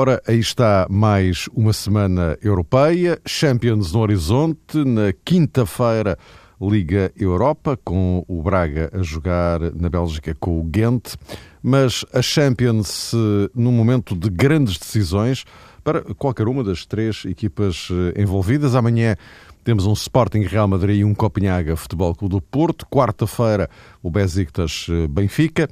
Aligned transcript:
Ora, 0.00 0.22
aí 0.28 0.38
está 0.38 0.86
mais 0.88 1.48
uma 1.52 1.72
semana 1.72 2.38
europeia, 2.40 3.18
Champions 3.26 3.92
no 3.92 3.98
horizonte. 3.98 4.84
Na 4.84 5.12
quinta-feira, 5.24 6.16
Liga 6.62 7.10
Europa, 7.16 7.76
com 7.84 8.24
o 8.28 8.40
Braga 8.40 8.92
a 8.92 9.02
jogar 9.02 9.58
na 9.74 9.88
Bélgica 9.88 10.36
com 10.38 10.60
o 10.60 10.62
Ghent. 10.62 11.16
Mas 11.60 12.04
a 12.12 12.22
Champions 12.22 13.12
num 13.52 13.72
momento 13.72 14.14
de 14.14 14.30
grandes 14.30 14.78
decisões 14.78 15.44
para 15.82 16.02
qualquer 16.14 16.46
uma 16.46 16.62
das 16.62 16.86
três 16.86 17.24
equipas 17.24 17.88
eh, 17.90 18.22
envolvidas. 18.22 18.76
Amanhã 18.76 19.16
temos 19.64 19.84
um 19.84 19.94
Sporting 19.94 20.42
Real 20.42 20.68
Madrid 20.68 21.00
e 21.00 21.04
um 21.04 21.12
Copenhaga 21.12 21.74
Futebol 21.74 22.14
Clube 22.14 22.36
do 22.36 22.40
Porto. 22.40 22.86
Quarta-feira, 22.86 23.68
o 24.00 24.08
Besiktas 24.12 24.86
eh, 24.88 25.08
Benfica. 25.08 25.68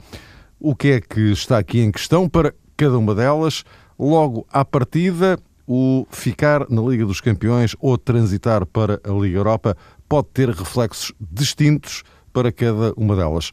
O 0.59 0.75
que 0.75 0.89
é 0.89 1.01
que 1.01 1.31
está 1.31 1.59
aqui 1.59 1.79
em 1.79 1.93
questão 1.93 2.29
para 2.29 2.53
cada 2.77 2.99
uma 2.99 3.15
delas? 3.15 3.63
Logo 3.99 4.47
à 4.53 4.65
partida, 4.65 5.39
o 5.67 6.07
ficar 6.11 6.69
na 6.71 6.83
Liga 6.83 7.05
dos 7.05 7.21
Campeões 7.21 7.75
ou 7.81 7.97
transitar 7.99 8.65
para 8.67 9.01
a 9.05 9.11
Liga 9.11 9.39
Europa 9.39 9.77
pode 10.09 10.29
ter 10.33 10.51
reflexos 10.51 11.13
distintos 11.21 12.03
para 12.33 12.53
cada 12.53 12.93
uma 12.97 13.17
delas. 13.17 13.51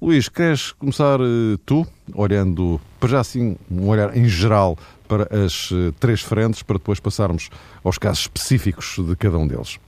Luís, 0.00 0.28
queres 0.28 0.72
começar 0.72 1.20
eh, 1.20 1.58
tu, 1.64 1.86
olhando, 2.14 2.80
para 2.98 3.10
já 3.10 3.20
assim, 3.20 3.56
um 3.70 3.86
olhar 3.86 4.16
em 4.16 4.26
geral 4.28 4.76
para 5.06 5.28
as 5.44 5.68
eh, 5.70 5.92
três 6.00 6.22
frentes, 6.22 6.62
para 6.62 6.76
depois 6.76 6.98
passarmos 6.98 7.50
aos 7.84 7.98
casos 7.98 8.22
específicos 8.22 8.96
de 8.98 9.14
cada 9.14 9.38
um 9.38 9.46
deles? 9.46 9.78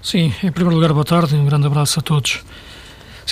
Sim, 0.00 0.32
em 0.44 0.52
primeiro 0.52 0.76
lugar, 0.76 0.92
boa 0.92 1.04
tarde 1.04 1.34
e 1.34 1.38
um 1.38 1.46
grande 1.46 1.66
abraço 1.66 1.98
a 1.98 2.02
todos. 2.02 2.44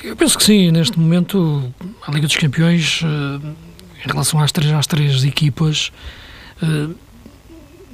Eu 0.03 0.17
penso 0.17 0.37
que 0.37 0.43
sim, 0.43 0.73
neste 0.73 0.99
momento, 0.99 1.73
a 2.05 2.11
Liga 2.11 2.27
dos 2.27 2.37
Campeões, 2.37 3.01
eh, 3.05 3.74
em 4.05 4.09
relação 4.11 4.41
às 4.41 4.53
três, 4.53 4.73
às 4.73 4.87
três 4.87 5.25
equipas, 5.25 5.91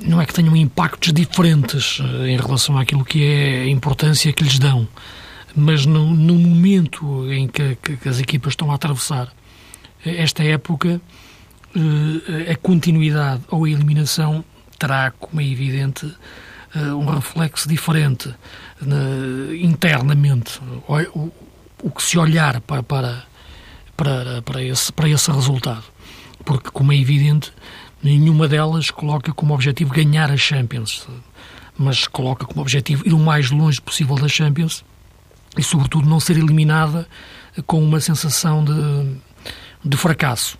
não 0.02 0.20
é 0.20 0.26
que 0.26 0.32
tenham 0.32 0.56
impactos 0.56 1.12
diferentes 1.12 1.98
em 2.26 2.36
relação 2.36 2.78
àquilo 2.78 3.04
que 3.04 3.24
é 3.24 3.62
a 3.62 3.68
importância 3.68 4.32
que 4.32 4.42
lhes 4.42 4.58
dão 4.58 4.88
mas 5.54 5.86
no, 5.86 6.14
no 6.14 6.34
momento 6.34 7.30
em 7.30 7.48
que, 7.48 7.76
que, 7.76 8.08
as 8.08 8.20
equipas 8.20 8.52
estão 8.52 8.70
a 8.70 8.74
atravessar 8.74 9.32
esta 10.04 10.42
época, 10.42 11.00
eh, 11.76 12.52
a 12.52 12.56
continuidade 12.56 13.42
ou 13.50 13.64
a 13.64 13.70
eliminação 13.70 14.44
terá, 14.78 15.10
como 15.10 15.40
é 15.40 15.44
evidente, 15.44 16.12
eh, 16.74 16.92
um 16.94 17.04
reflexo 17.04 17.68
diferente 17.68 18.34
internamente. 19.60 20.58
O, 21.82 21.90
que 21.90 22.02
se 22.02 22.18
olhar 22.18 22.60
para, 22.60 22.82
para, 22.82 23.24
para, 23.96 24.42
para, 24.42 24.62
esse, 24.62 24.92
para 24.92 25.08
esse 25.08 25.30
resultado. 25.30 25.84
Porque, 26.44 26.70
como 26.70 26.92
é 26.92 26.96
evidente, 26.96 27.52
nenhuma 28.02 28.48
delas 28.48 28.90
coloca 28.90 29.32
como 29.32 29.54
objetivo 29.54 29.92
ganhar 29.92 30.30
a 30.30 30.36
Champions, 30.36 31.06
mas 31.78 32.06
coloca 32.06 32.46
como 32.46 32.60
objetivo 32.60 33.06
ir 33.06 33.12
o 33.12 33.18
mais 33.18 33.50
longe 33.50 33.80
possível 33.80 34.16
da 34.16 34.28
Champions 34.28 34.84
e, 35.56 35.62
sobretudo, 35.62 36.08
não 36.08 36.20
ser 36.20 36.36
eliminada 36.36 37.08
com 37.66 37.82
uma 37.82 38.00
sensação 38.00 38.64
de, 38.64 39.16
de 39.84 39.96
fracasso. 39.96 40.58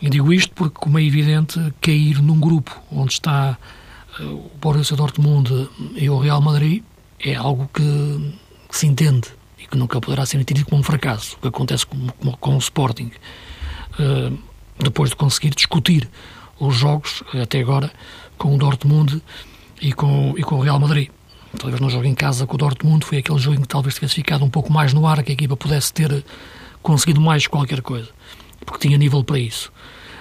E 0.00 0.10
digo 0.10 0.32
isto 0.32 0.52
porque, 0.54 0.76
como 0.78 0.98
é 0.98 1.02
evidente, 1.02 1.60
cair 1.80 2.20
num 2.20 2.38
grupo 2.38 2.82
onde 2.90 3.12
está 3.12 3.56
eh, 4.18 4.22
o 4.22 4.50
Borussia 4.60 4.96
Dortmund 4.96 5.68
e 5.94 6.10
o 6.10 6.18
Real 6.18 6.40
Madrid 6.40 6.82
é 7.20 7.34
algo 7.34 7.70
que, 7.72 8.34
se 8.70 8.86
entende 8.86 9.28
e 9.58 9.66
que 9.66 9.76
nunca 9.76 10.00
poderá 10.00 10.26
ser 10.26 10.40
entendido 10.40 10.68
como 10.68 10.80
um 10.80 10.84
fracasso, 10.84 11.36
o 11.36 11.40
que 11.40 11.48
acontece 11.48 11.86
com, 11.86 12.08
com, 12.08 12.32
com 12.32 12.54
o 12.56 12.58
Sporting. 12.58 13.10
Uh, 13.98 14.36
depois 14.78 15.10
de 15.10 15.16
conseguir 15.16 15.50
discutir 15.50 16.08
os 16.58 16.74
jogos, 16.76 17.22
até 17.40 17.60
agora, 17.60 17.92
com 18.38 18.54
o 18.54 18.58
Dortmund 18.58 19.22
e 19.80 19.92
com, 19.92 20.34
e 20.36 20.42
com 20.42 20.56
o 20.56 20.60
Real 20.60 20.78
Madrid. 20.78 21.08
Talvez 21.58 21.80
no 21.80 21.88
jogo 21.88 22.04
em 22.04 22.14
casa 22.14 22.46
com 22.46 22.54
o 22.54 22.58
Dortmund, 22.58 23.04
foi 23.04 23.18
aquele 23.18 23.38
jogo 23.38 23.56
em 23.56 23.60
que 23.60 23.68
talvez 23.68 23.94
tivesse 23.94 24.14
ficado 24.14 24.44
um 24.44 24.50
pouco 24.50 24.72
mais 24.72 24.92
no 24.92 25.06
ar, 25.06 25.22
que 25.22 25.30
a 25.30 25.34
equipa 25.34 25.56
pudesse 25.56 25.92
ter 25.92 26.24
conseguido 26.82 27.20
mais 27.20 27.46
qualquer 27.46 27.80
coisa, 27.80 28.08
porque 28.64 28.88
tinha 28.88 28.98
nível 28.98 29.22
para 29.22 29.38
isso. 29.38 29.72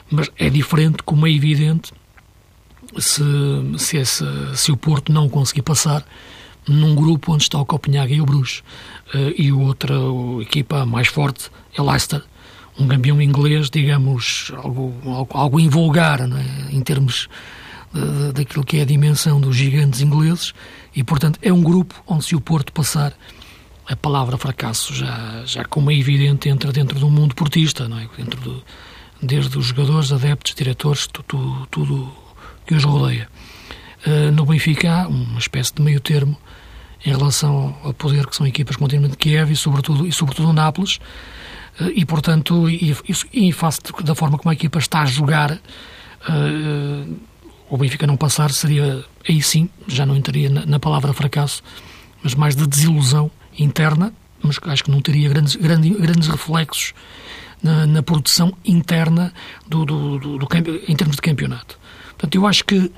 Mas 0.09 0.29
é 0.37 0.49
diferente, 0.49 1.01
como 1.03 1.25
é 1.25 1.31
evidente, 1.31 1.91
se, 2.97 3.23
se, 3.77 3.97
esse, 3.97 4.25
se 4.55 4.71
o 4.71 4.77
Porto 4.77 5.11
não 5.11 5.27
conseguir 5.27 5.63
passar 5.63 6.05
num 6.67 6.95
grupo 6.95 7.33
onde 7.33 7.43
está 7.43 7.59
o 7.59 7.65
Copenhague 7.65 8.15
e 8.15 8.21
o 8.21 8.25
Bruges, 8.25 8.63
uh, 9.13 9.33
e 9.37 9.51
outra 9.51 9.95
equipa 10.41 10.85
mais 10.85 11.07
forte 11.07 11.49
é 11.77 11.81
Leicester, 11.81 12.23
um 12.79 12.87
campeão 12.87 13.21
inglês, 13.21 13.69
digamos, 13.69 14.51
algo, 14.55 14.93
algo, 15.05 15.37
algo 15.37 15.59
invulgar, 15.59 16.21
é? 16.21 16.75
em 16.75 16.81
termos 16.81 17.29
daquilo 18.33 18.63
que 18.65 18.77
é 18.77 18.81
a 18.81 18.85
dimensão 18.85 19.39
dos 19.39 19.55
gigantes 19.55 20.01
ingleses 20.01 20.53
e, 20.95 21.03
portanto, 21.03 21.39
é 21.41 21.53
um 21.53 21.61
grupo 21.61 21.93
onde 22.07 22.25
se 22.25 22.35
o 22.35 22.41
Porto 22.41 22.73
passar 22.73 23.13
a 23.87 23.95
palavra 23.95 24.37
fracasso 24.37 24.93
já, 24.95 25.43
já 25.45 25.65
como 25.65 25.91
é 25.91 25.95
evidente 25.95 26.49
entra 26.49 26.71
dentro 26.71 26.99
do 26.99 27.09
mundo 27.09 27.35
portista, 27.35 27.87
não 27.87 27.99
é? 27.99 28.07
Dentro 28.17 28.39
do, 28.39 28.63
desde 29.21 29.57
os 29.57 29.65
jogadores, 29.65 30.11
adeptos, 30.11 30.55
diretores, 30.55 31.07
tudo, 31.07 31.67
tudo 31.69 32.11
que 32.65 32.73
os 32.73 32.83
rodeia. 32.83 33.27
Uh, 34.05 34.31
no 34.31 34.45
Benfica 34.45 35.03
há 35.03 35.07
uma 35.07 35.39
espécie 35.39 35.73
de 35.73 35.81
meio 35.81 35.99
termo 35.99 36.37
em 37.05 37.11
relação 37.11 37.77
ao 37.83 37.93
poder 37.93 38.25
que 38.27 38.35
são 38.35 38.47
equipas 38.47 38.75
continuamente 38.75 39.17
Kiev 39.17 39.51
e 39.51 39.55
sobretudo, 39.55 40.07
e 40.07 40.11
sobretudo 40.11 40.49
o 40.49 40.53
Nápoles 40.53 40.99
e 41.95 42.05
portanto 42.05 42.69
e, 42.69 42.95
e, 43.33 43.47
e 43.47 43.51
face 43.51 43.79
da 44.03 44.13
forma 44.13 44.37
como 44.37 44.51
a 44.51 44.53
equipa 44.53 44.79
está 44.79 45.01
a 45.01 45.05
jogar 45.05 45.51
uh, 45.53 47.17
o 47.73 47.77
Benfica 47.77 48.05
não 48.05 48.15
passar 48.15 48.51
seria, 48.51 49.03
aí 49.27 49.41
sim, 49.41 49.67
já 49.87 50.05
não 50.05 50.15
entraria 50.15 50.47
na, 50.47 50.63
na 50.63 50.79
palavra 50.79 51.11
fracasso, 51.11 51.63
mas 52.21 52.35
mais 52.35 52.55
de 52.55 52.67
desilusão 52.67 53.31
interna, 53.57 54.13
mas 54.43 54.59
acho 54.61 54.83
que 54.83 54.91
não 54.91 55.01
teria 55.01 55.27
grandes, 55.27 55.55
grandes, 55.55 55.97
grandes 55.97 56.27
reflexos 56.27 56.93
na, 57.63 57.87
na 57.87 58.03
produção 58.03 58.53
interna 58.63 59.33
do, 59.67 59.85
do, 59.85 60.19
do, 60.19 60.37
do, 60.37 60.47
em 60.87 60.95
termos 60.95 61.15
de 61.15 61.21
campeonato. 61.23 61.79
Portanto, 62.09 62.35
eu 62.35 62.45
acho 62.45 62.63
que, 62.63 62.91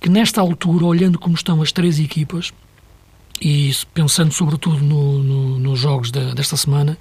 que 0.00 0.08
nesta 0.08 0.40
altura, 0.40 0.86
olhando 0.86 1.16
como 1.16 1.36
estão 1.36 1.62
as 1.62 1.70
três 1.70 2.00
equipas, 2.00 2.52
e 3.40 3.72
pensando 3.94 4.32
sobretudo 4.32 4.82
no, 4.82 5.22
no, 5.22 5.58
nos 5.60 5.78
jogos 5.78 6.10
da, 6.10 6.34
desta 6.34 6.56
semana, 6.56 6.98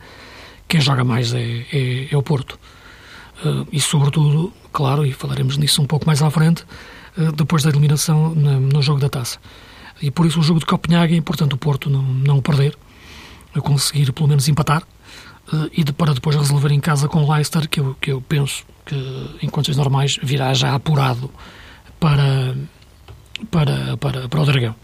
quem 0.70 0.80
joga 0.80 1.04
mais 1.04 1.34
é, 1.34 1.66
é, 1.74 2.08
é 2.12 2.18
o 2.18 2.24
Porto. 2.24 2.58
Uh, 3.44 3.68
e 3.72 3.82
sobretudo, 3.82 4.54
claro, 4.72 5.06
e 5.06 5.12
falaremos 5.12 5.58
nisso 5.58 5.82
um 5.82 5.86
pouco 5.86 6.06
mais 6.06 6.22
à 6.22 6.30
frente, 6.30 6.64
eh, 7.18 7.32
depois 7.34 7.64
da 7.64 7.70
eliminação 7.70 8.36
no 8.36 8.82
jogo 8.82 9.00
da 9.00 9.10
taça. 9.10 9.40
E 10.02 10.12
por 10.12 10.26
isso 10.26 10.40
o 10.40 10.44
jogo 10.44 10.60
de 10.60 10.66
Copenhague 10.66 11.14
é 11.14 11.18
importante 11.18 11.54
o 11.54 11.58
Porto 11.58 11.90
não, 11.90 12.02
não 12.02 12.42
perder, 12.42 12.78
a 13.54 13.60
conseguir 13.60 14.12
pelo 14.14 14.30
menos 14.30 14.48
empatar 14.48 14.84
eh, 15.52 15.70
e 15.74 15.84
de, 15.84 15.92
para 15.92 16.14
depois 16.14 16.36
resolver 16.36 16.72
em 16.72 16.80
casa 16.80 17.08
com 17.08 17.24
o 17.24 17.34
Leicester, 17.34 17.68
que 17.68 17.80
eu, 17.80 17.96
que 18.00 18.12
eu 18.12 18.22
penso 18.22 18.64
que 18.86 18.96
em 19.42 19.50
condições 19.50 19.78
normais 19.78 20.20
virá 20.22 20.54
já 20.54 20.74
apurado 20.76 21.32
para, 22.00 22.56
para, 23.50 23.98
para, 23.98 24.30
para 24.30 24.42
o 24.42 24.46
Dragão. 24.46 24.76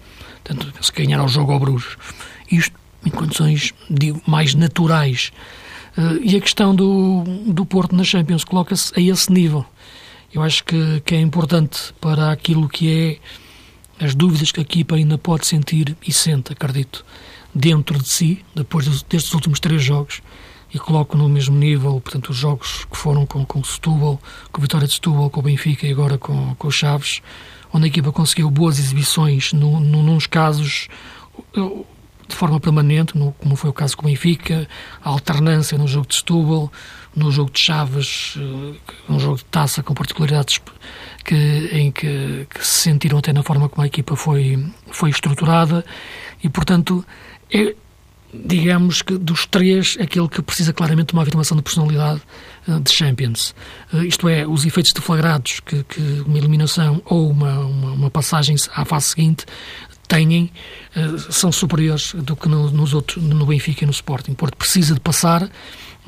Portanto, 0.43 0.73
se 0.81 0.91
ganhar 0.91 1.19
ao 1.19 1.27
jogo 1.27 1.51
ao 1.51 1.59
Bruges. 1.59 1.97
Isto 2.51 2.77
em 3.05 3.09
condições, 3.09 3.73
digo, 3.89 4.21
mais 4.25 4.55
naturais. 4.55 5.31
Eh, 5.97 6.19
e 6.23 6.35
a 6.35 6.41
questão 6.41 6.75
do, 6.75 7.23
do 7.47 7.65
Porto 7.65 7.95
na 7.95 8.03
Champions 8.03 8.43
coloca-se 8.43 8.91
a 8.97 9.01
esse 9.01 9.31
nível. 9.31 9.65
Eu 10.33 10.41
acho 10.41 10.63
que, 10.63 11.01
que 11.05 11.15
é 11.15 11.19
importante 11.19 11.93
para 12.01 12.31
aquilo 12.31 12.67
que 12.67 13.19
é 13.99 14.05
as 14.05 14.13
dúvidas 14.13 14.51
que 14.51 14.59
a 14.59 14.63
equipa 14.63 14.95
ainda 14.95 15.17
pode 15.17 15.47
sentir 15.47 15.95
e 16.05 16.11
sente, 16.11 16.51
acredito, 16.51 17.05
dentro 17.53 17.97
de 17.97 18.09
si, 18.09 18.43
depois 18.53 19.03
destes 19.03 19.33
últimos 19.33 19.59
três 19.59 19.81
jogos, 19.81 20.21
e 20.73 20.77
coloco 20.77 21.17
no 21.17 21.29
mesmo 21.29 21.55
nível, 21.55 22.01
portanto, 22.01 22.31
os 22.31 22.35
jogos 22.35 22.83
que 22.83 22.97
foram 22.97 23.25
com, 23.25 23.45
com 23.45 23.63
Setúbal, 23.63 24.19
com 24.51 24.59
a 24.59 24.61
Vitória 24.61 24.85
de 24.85 24.93
Setúbal, 24.93 25.29
com 25.29 25.39
o 25.39 25.43
Benfica 25.43 25.87
e 25.87 25.91
agora 25.91 26.17
com, 26.17 26.53
com 26.55 26.67
o 26.67 26.71
Chaves, 26.71 27.21
onde 27.71 27.85
a 27.85 27.87
equipa 27.87 28.11
conseguiu 28.11 28.49
boas 28.51 28.77
exibições, 28.77 29.53
no, 29.53 29.79
no, 29.79 30.03
nos 30.03 30.27
casos, 30.27 30.89
de 32.27 32.35
forma 32.35 32.59
permanente, 32.59 33.17
no, 33.17 33.31
como 33.33 33.55
foi 33.55 33.69
o 33.69 33.73
caso 33.73 33.95
com 33.95 34.05
o 34.05 34.09
Benfica, 34.09 34.67
a 35.03 35.09
alternância 35.09 35.77
no 35.77 35.87
jogo 35.87 36.07
de 36.07 36.15
Setúbal, 36.15 36.71
no 37.15 37.31
jogo 37.31 37.51
de 37.51 37.59
Chaves, 37.59 38.35
uh, 38.35 38.75
um 39.09 39.19
jogo 39.19 39.37
de 39.37 39.45
taça 39.45 39.81
com 39.81 39.93
particularidades 39.93 40.59
que, 41.23 41.69
em 41.71 41.91
que, 41.91 42.47
que, 42.49 42.65
se 42.65 42.81
sentiram 42.81 43.19
até 43.19 43.31
na 43.31 43.43
forma 43.43 43.69
como 43.69 43.83
a 43.83 43.87
equipa 43.87 44.15
foi, 44.15 44.63
foi 44.91 45.09
estruturada 45.09 45.85
e, 46.43 46.49
portanto, 46.49 47.05
é, 47.51 47.73
digamos 48.33 49.01
que 49.01 49.17
dos 49.17 49.45
três, 49.45 49.97
aquele 49.99 50.27
que 50.27 50.41
precisa 50.41 50.73
claramente 50.73 51.07
de 51.07 51.13
uma 51.13 51.21
afirmação 51.23 51.55
de 51.55 51.63
personalidade 51.63 52.21
uh, 52.67 52.79
de 52.79 52.91
Champions. 52.91 53.55
Uh, 53.93 54.03
isto 54.03 54.27
é, 54.27 54.45
os 54.45 54.65
efeitos 54.65 54.91
deflagrados 54.91 55.61
que, 55.61 55.83
que 55.83 56.01
uma 56.25 56.37
eliminação 56.37 57.01
ou 57.05 57.29
uma, 57.29 57.59
uma, 57.59 57.91
uma, 57.91 58.11
passagem 58.11 58.55
à 58.73 58.83
fase 58.83 59.07
seguinte 59.07 59.45
têm 60.07 60.51
uh, 60.95 61.19
são 61.31 61.51
superiores 61.51 62.13
do 62.13 62.35
que 62.35 62.47
no, 62.47 62.69
nos 62.71 62.93
outros, 62.93 63.23
no 63.23 63.45
Benfica 63.45 63.83
e 63.83 63.87
no 63.87 63.91
Sporting. 63.91 64.33
Porto 64.33 64.57
precisa 64.57 64.93
de 64.93 64.99
passar, 64.99 65.49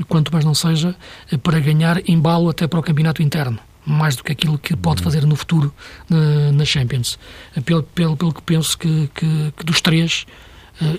quanto 0.08 0.32
mais 0.32 0.46
não 0.46 0.54
seja, 0.54 0.96
para 1.44 1.60
ganhar 1.60 2.02
embalo 2.10 2.50
até 2.50 2.68
para 2.68 2.80
o 2.80 2.84
campeonato 2.84 3.22
interno 3.22 3.60
mais 3.86 4.18
do 4.18 4.24
que 4.24 4.34
aquilo 4.34 4.60
que 4.60 4.76
pode 4.76 5.02
fazer 5.02 5.26
no 5.26 5.34
futuro 5.38 5.74
na, 6.10 6.52
na 6.52 6.66
Champions. 6.66 7.18
Pelo, 7.64 7.84
pelo, 7.84 8.18
pelo 8.18 8.34
que 8.34 8.42
penso 8.42 8.78
que, 8.78 9.10
que, 9.16 9.54
que 9.56 9.64
dos 9.64 9.80
três, 9.80 10.26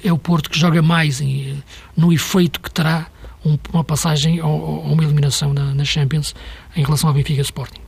é 0.03 0.13
o 0.13 0.19
Porto 0.19 0.51
que 0.51 0.59
joga 0.59 0.83
mais 0.83 1.21
em, 1.21 1.63
no 1.97 2.13
efeito 2.13 2.61
que 2.61 2.71
terá 2.71 3.07
um, 3.45 3.57
uma 3.73 3.85
passagem 3.85 4.41
ou, 4.41 4.61
ou, 4.61 4.93
uma 4.93 5.03
eliminação 5.05 5.53
na, 5.53 5.75
na, 5.75 5.85
Champions 5.85 6.35
em 6.77 6.83
relação 6.83 7.09
ao 7.09 7.15
Benfica 7.15 7.41
Sporting. 7.43 7.81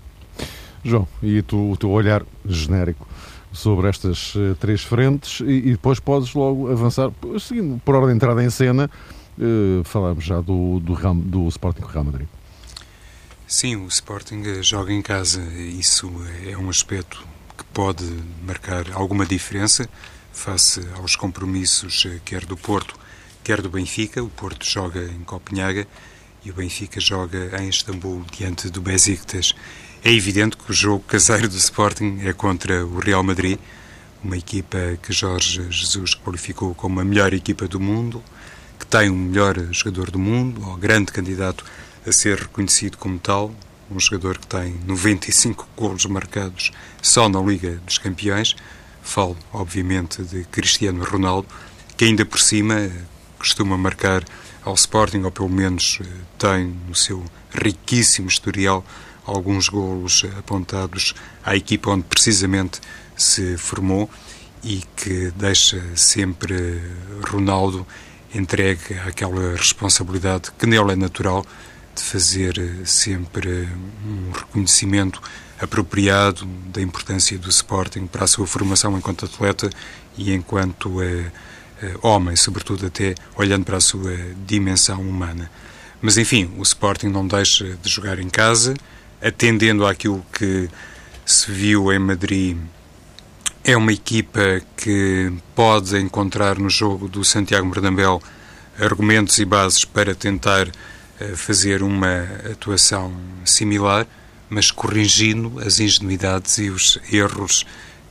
João, 0.85 1.07
e 1.23 1.43
tu, 1.43 1.73
o 1.73 1.77
teu 1.77 1.91
olhar 1.91 2.23
genérico 2.47 3.07
sobre 3.53 3.89
estas 3.89 4.35
uh, 4.35 4.55
três 4.59 4.83
frentes 4.83 5.41
e, 5.41 5.53
e, 5.53 5.71
depois 5.73 5.99
podes 5.99 6.35
logo 6.35 6.71
avançar, 6.71 7.11
seguindo 7.41 7.81
por 7.85 7.95
ordem 7.95 8.11
de 8.11 8.17
entrada 8.17 8.43
em 8.43 8.51
cena, 8.51 8.91
uh, 9.39 10.21
já 10.21 10.41
do, 10.41 10.81
do, 10.81 10.95
do 11.15 11.49
Sporting 11.49 11.83
Real 11.85 12.05
Madrid. 12.05 12.29
Sim, 13.47 13.77
o 13.77 13.89
Sporting 13.89 14.43
eh, 14.47 14.63
joga 14.63 14.93
em 14.93 15.03
casa, 15.03 15.43
isso 15.59 16.09
é 16.47 16.57
um 16.57 16.71
aspecto 16.71 17.27
que 17.59 17.65
pode 17.65 18.05
marcar 18.47 18.93
alguma 18.93 19.27
diferença 19.27 19.89
face 20.33 20.81
aos 20.95 21.17
compromissos 21.17 22.07
quer 22.25 22.47
do 22.47 22.57
Porto, 22.57 22.95
quer 23.43 23.61
do 23.61 23.69
Benfica. 23.69 24.23
O 24.23 24.29
Porto 24.29 24.65
joga 24.65 25.03
em 25.03 25.25
Copenhaga 25.25 25.87
e 26.45 26.51
o 26.51 26.55
Benfica 26.55 27.01
joga 27.01 27.61
em 27.61 27.69
Istambul 27.69 28.25
diante 28.31 28.71
do 28.71 28.81
Besiktas. 28.81 29.55
É 30.03 30.11
evidente 30.11 30.57
que 30.57 30.71
o 30.71 30.75
jogo 30.75 31.05
caseiro 31.07 31.47
do 31.47 31.57
Sporting 31.57 32.21
é 32.25 32.33
contra 32.33 32.87
o 32.87 32.99
Real 32.99 33.23
Madrid, 33.23 33.59
uma 34.25 34.37
equipa 34.37 34.79
que 35.03 35.13
Jorge 35.13 35.67
Jesus 35.71 36.15
qualificou 36.15 36.75
como 36.75 37.01
a 37.01 37.05
melhor 37.05 37.35
equipa 37.35 37.69
do 37.69 37.79
mundo, 37.79 38.23
que 38.79 38.87
tem 38.87 39.11
o 39.11 39.15
melhor 39.15 39.57
jogador 39.71 40.11
do 40.11 40.19
mundo, 40.19 40.67
ou 40.67 40.77
grande 40.77 41.13
candidato 41.13 41.65
a 42.07 42.13
ser 42.13 42.39
reconhecido 42.39 42.97
como 42.97 43.19
tal, 43.19 43.55
um 43.91 44.01
jogador 44.01 44.39
que 44.39 44.47
tem 44.47 44.75
95 44.87 45.69
golos 45.77 46.07
marcados 46.07 46.73
só 47.03 47.29
na 47.29 47.41
Liga 47.41 47.79
dos 47.85 47.99
Campeões, 47.99 48.57
Falo, 49.03 49.37
obviamente, 49.53 50.23
de 50.23 50.45
Cristiano 50.45 51.05
Ronaldo, 51.05 51.49
que 51.97 52.05
ainda 52.05 52.25
por 52.25 52.39
cima 52.39 52.91
costuma 53.39 53.77
marcar 53.77 54.25
ao 54.63 54.75
Sporting, 54.75 55.23
ou 55.23 55.31
pelo 55.31 55.49
menos 55.49 55.99
eh, 56.01 56.07
tem 56.39 56.77
no 56.87 56.95
seu 56.95 57.25
riquíssimo 57.51 58.29
historial 58.29 58.85
alguns 59.35 59.69
golos 59.69 60.25
apontados 60.39 61.15
à 61.45 61.57
equipa 61.57 61.91
onde 61.91 62.05
precisamente 62.05 62.81
se 63.17 63.57
formou 63.57 64.11
e 64.63 64.83
que 64.97 65.31
deixa 65.37 65.83
sempre 65.95 66.81
Ronaldo 67.31 67.87
entregue 68.35 68.95
àquela 69.07 69.57
responsabilidade 69.57 70.51
que 70.59 70.67
nele 70.67 70.93
é 70.93 70.97
natural 70.97 71.45
de 71.95 72.03
fazer 72.03 72.55
sempre 72.85 73.69
um 74.05 74.31
reconhecimento 74.33 75.21
apropriado 75.61 76.47
da 76.73 76.81
importância 76.81 77.37
do 77.39 77.49
Sporting 77.51 78.07
para 78.07 78.25
a 78.25 78.27
sua 78.27 78.47
formação 78.47 78.97
enquanto 78.97 79.27
atleta 79.27 79.69
e 80.17 80.33
enquanto 80.33 81.03
eh, 81.03 81.31
eh, 81.83 81.95
homem, 82.01 82.35
sobretudo 82.35 82.87
até 82.87 83.15
olhando 83.37 83.65
para 83.65 83.77
a 83.77 83.81
sua 83.81 84.17
dimensão 84.47 85.01
humana. 85.01 85.51
Mas 86.01 86.17
enfim, 86.17 86.51
o 86.57 86.63
Sporting 86.63 87.09
não 87.09 87.27
deixa 87.27 87.77
de 87.83 87.91
jogar 87.91 88.19
em 88.19 88.31
casa, 88.31 88.75
atendendo 89.23 89.87
àquilo 89.87 90.25
que 90.33 90.69
se 91.25 91.51
viu 91.51 91.93
em 91.93 91.99
Madrid. 91.99 92.57
É 93.63 93.77
uma 93.77 93.93
equipa 93.93 94.63
que 94.77 95.33
pode 95.55 95.99
encontrar 95.99 96.59
no 96.59 96.71
jogo 96.71 97.09
do 97.09 97.25
Santiago 97.25 97.69
Bernabéu 97.69 98.23
argumentos 98.79 99.39
e 99.39 99.45
bases 99.45 99.85
para 99.85 100.15
tentar 100.15 100.69
eh, 101.21 101.37
fazer 101.37 101.83
uma 101.83 102.23
atuação 102.51 103.13
similar 103.45 104.07
mas 104.51 104.73
corrigindo 104.73 105.61
as 105.65 105.79
ingenuidades 105.79 106.59
e 106.59 106.69
os 106.69 106.99
erros 107.11 107.65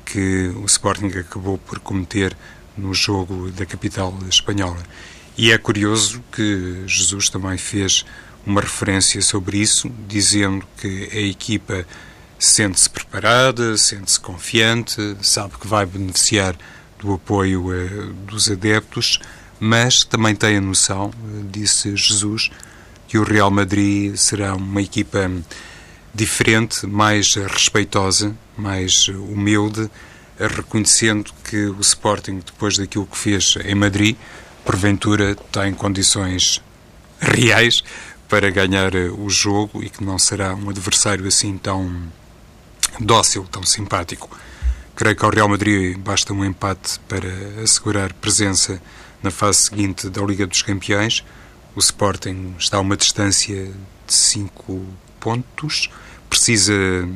que 0.06 0.48
o 0.56 0.66
Sporting 0.66 1.08
acabou 1.08 1.58
por 1.58 1.80
cometer 1.80 2.36
no 2.78 2.94
jogo 2.94 3.52
da 3.52 3.66
capital 3.66 4.18
espanhola. 4.30 4.82
E 5.38 5.52
é 5.52 5.58
curioso 5.58 6.24
que 6.32 6.84
Jesus 6.88 7.30
também 7.30 7.58
fez 7.58 8.06
uma 8.46 8.62
referência 8.62 9.22
sobre 9.22 9.58
isso, 9.58 9.90
dizendo 10.08 10.66
que 10.78 11.10
a 11.12 11.20
equipa 11.20 11.86
sente-se 12.38 12.90
preparada, 12.90 13.78
sente-se 13.78 14.20
confiante, 14.20 15.18
sabe 15.22 15.54
que 15.60 15.68
vai 15.68 15.86
beneficiar 15.86 16.56
do 16.98 17.14
apoio 17.14 17.68
uh, 17.68 18.14
dos 18.26 18.50
adeptos, 18.50 19.20
mas 19.60 20.04
também 20.04 20.36
tem 20.36 20.58
a 20.58 20.62
noção, 20.62 21.08
uh, 21.08 21.44
disse 21.52 21.96
Jesus, 21.96 22.50
que 23.08 23.18
o 23.18 23.24
Real 23.24 23.52
Madrid 23.52 24.16
será 24.16 24.56
uma 24.56 24.82
equipa 24.82 25.30
diferente, 26.14 26.88
mais 26.88 27.36
respeitosa, 27.36 28.36
mais 28.58 29.08
humilde, 29.08 29.90
reconhecendo 30.40 31.32
que 31.44 31.66
o 31.66 31.80
Sporting, 31.82 32.42
depois 32.46 32.78
daquilo 32.78 33.06
que 33.06 33.18
fez 33.18 33.56
em 33.66 33.76
Madrid, 33.76 34.16
porventura 34.64 35.36
tem 35.52 35.74
condições 35.74 36.62
reais 37.20 37.84
para 38.30 38.52
ganhar 38.52 38.96
o 38.96 39.28
jogo 39.28 39.84
e 39.84 39.90
que 39.90 40.04
não 40.04 40.20
será 40.20 40.54
um 40.54 40.70
adversário 40.70 41.28
assim 41.28 41.58
tão 41.58 41.92
dócil, 43.00 43.44
tão 43.52 43.64
simpático. 43.64 44.30
Creio 44.96 45.16
que 45.16 45.26
ao 45.26 45.32
Real 45.32 45.50
Madrid 45.50 45.98
basta 45.98 46.32
um 46.32 46.46
empate 46.46 47.00
para 47.08 47.28
assegurar 47.64 48.14
presença 48.14 48.80
na 49.24 49.32
fase 49.32 49.64
seguinte 49.64 50.10
da 50.10 50.22
Liga 50.22 50.46
dos 50.46 50.62
Campeões. 50.62 51.26
O 51.76 51.80
Sporting 51.80 52.56
está 52.60 52.78
a 52.78 52.82
uma 52.82 52.96
distância 52.96 53.66
de 53.66 54.14
5 54.14 54.86
pontos, 55.20 55.90
precisa 56.30 56.74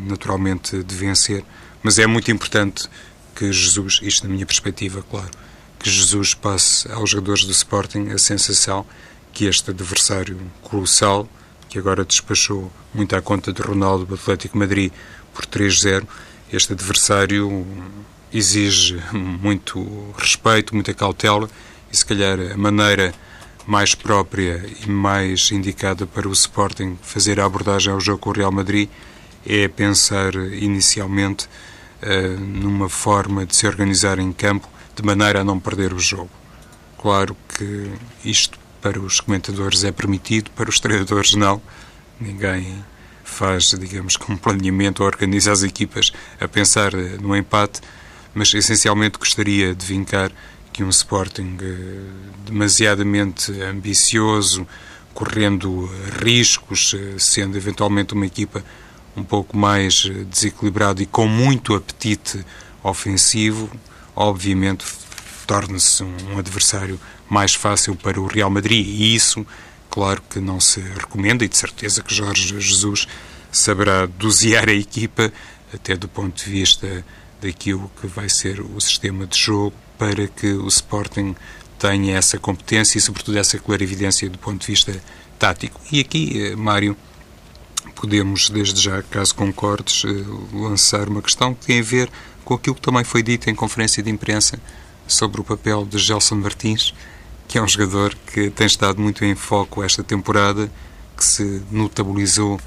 naturalmente 0.08 0.82
de 0.82 0.96
vencer, 0.96 1.46
mas 1.84 2.00
é 2.00 2.08
muito 2.08 2.32
importante 2.32 2.90
que 3.36 3.52
Jesus, 3.52 4.00
isto 4.02 4.28
na 4.28 4.34
minha 4.34 4.46
perspectiva, 4.46 5.04
claro, 5.10 5.30
que 5.78 5.90
Jesus 5.90 6.34
passe 6.34 6.92
aos 6.92 7.10
jogadores 7.10 7.46
do 7.46 7.52
Sporting 7.52 8.10
a 8.10 8.18
sensação 8.18 8.86
que 9.34 9.46
este 9.46 9.72
adversário 9.72 10.40
colossal, 10.62 11.28
que 11.68 11.80
agora 11.80 12.06
despachou 12.06 12.72
muito 12.94 13.16
à 13.16 13.22
conta 13.22 13.52
de 13.52 13.62
Ronaldo 13.62 14.06
do 14.06 14.14
Atlético 14.14 14.58
Madrid 14.58 14.92
por 15.34 15.46
3-0, 15.46 16.08
este 16.52 16.74
adversário 16.74 17.66
exige 18.32 19.02
muito 19.14 20.14
respeito, 20.18 20.76
muita 20.76 20.94
cautela 20.94 21.50
e 21.92 21.98
se 21.98 22.06
calhar 22.06 22.40
a 22.40 22.58
maneira 22.58 23.14
mais 23.66 23.96
própria 23.96 24.64
e 24.86 24.90
mais 24.90 25.52
indicada 25.52 26.06
para 26.06 26.28
o 26.28 26.32
Sporting 26.32 26.98
fazer 27.02 27.40
a 27.40 27.46
abordagem 27.46 27.92
ao 27.92 28.00
jogo 28.00 28.20
com 28.20 28.30
o 28.30 28.34
Real 28.34 28.52
Madrid 28.52 28.90
é 29.46 29.68
pensar 29.68 30.36
inicialmente 30.36 31.48
uh, 32.02 32.40
numa 32.40 32.90
forma 32.90 33.46
de 33.46 33.56
se 33.56 33.66
organizar 33.68 34.20
em 34.20 34.32
campo 34.32 34.68
de 34.96 35.04
maneira 35.04 35.42
a 35.42 35.44
não 35.44 35.60
perder 35.60 35.94
o 35.94 36.00
jogo. 36.00 36.30
Claro 37.02 37.36
que 37.50 37.92
isto 38.24 38.60
para 38.84 39.00
os 39.00 39.22
comentadores 39.22 39.86
é 39.86 39.94
permitido, 39.94 40.52
para 40.52 40.70
os 40.70 40.78
treinadores 40.78 41.34
não. 41.36 41.62
Ninguém 42.20 42.84
faz, 43.24 43.70
digamos, 43.70 44.18
com 44.18 44.36
planeamento 44.36 45.02
ou 45.02 45.08
organiza 45.08 45.54
as 45.54 45.64
equipas 45.64 46.12
a 46.38 46.50
pensar 46.50 46.94
eh, 46.94 47.18
no 47.22 47.34
empate, 47.34 47.80
mas 48.36 48.54
essencialmente 48.54 49.18
gostaria 49.18 49.74
de 49.74 49.86
vincar 49.86 50.34
que 50.74 50.84
um 50.84 50.90
Sporting 50.90 51.58
eh, 51.62 52.00
demasiadamente 52.46 53.54
ambicioso, 53.62 54.68
correndo 55.14 55.90
riscos, 56.22 56.94
eh, 56.94 57.16
sendo 57.18 57.56
eventualmente 57.56 58.14
uma 58.14 58.26
equipa 58.26 58.62
um 59.16 59.24
pouco 59.24 59.56
mais 59.56 60.12
desequilibrada 60.30 61.02
e 61.02 61.06
com 61.06 61.26
muito 61.26 61.74
apetite 61.74 62.46
ofensivo, 62.84 63.72
obviamente 64.14 64.84
torna-se 65.46 66.04
um 66.04 66.38
adversário 66.38 67.00
mais 67.30 67.54
fácil 67.54 67.96
para 67.96 68.20
o 68.20 68.28
Real 68.28 68.50
Madrid 68.50 68.86
e 68.86 69.16
isso, 69.16 69.46
claro 69.90 70.22
que 70.30 70.40
não 70.40 70.60
se 70.60 70.80
recomenda 70.80 71.44
e 71.44 71.48
de 71.48 71.58
certeza 71.58 72.02
que 72.02 72.14
Jorge 72.14 72.48
Jesus 72.48 73.08
saberá 73.52 74.06
dosear 74.06 74.70
a 74.70 74.74
equipa 74.74 75.32
até 75.74 75.96
do 75.96 76.08
ponto 76.08 76.44
de 76.44 76.50
vista 76.50 77.06
daquilo 77.42 77.92
que 78.00 78.08
vai 78.08 78.30
ser 78.30 78.62
o 78.62 78.80
sistema 78.80 79.26
de 79.28 79.38
jogo 79.38 79.76
para 79.98 80.28
que 80.28 80.48
o 80.54 80.68
Sporting 80.68 81.36
tenha 81.78 82.18
essa 82.18 82.38
competência 82.38 82.98
e, 82.98 83.02
sobretudo, 83.02 83.38
essa 83.38 83.60
clarividência 83.60 84.30
do 84.30 84.38
ponto 84.38 84.62
de 84.62 84.68
vista 84.68 85.04
tático. 85.38 85.80
E 85.92 86.00
aqui, 86.00 86.56
Mário, 86.56 86.96
podemos, 87.96 88.50
desde 88.50 88.82
já, 88.82 89.02
caso 89.04 89.36
concordes, 89.36 90.04
lançar 90.54 91.10
uma 91.10 91.22
questão 91.22 91.54
que 91.54 91.66
tem 91.66 91.80
a 91.80 91.84
ver 91.84 92.10
com 92.46 92.54
aquilo 92.54 92.76
que 92.76 92.82
também 92.82 93.04
foi 93.04 93.22
dito 93.22 93.50
em 93.50 93.56
conferência 93.56 94.02
de 94.02 94.10
imprensa 94.10 94.60
sobre 95.08 95.42
o 95.42 95.44
papel 95.44 95.86
de 95.86 95.98
Gelson 95.98 96.36
Martins, 96.36 96.94
que 97.48 97.58
é 97.58 97.62
um 97.62 97.68
jogador 97.68 98.16
que 98.34 98.50
tem 98.50 98.68
estado 98.68 99.02
muito 99.02 99.24
em 99.24 99.36
foco 99.36 99.84
esta 99.84 100.04
temporada, 100.04 100.72
que 101.16 101.24
se 101.24 101.62
notabilizou 101.70 102.60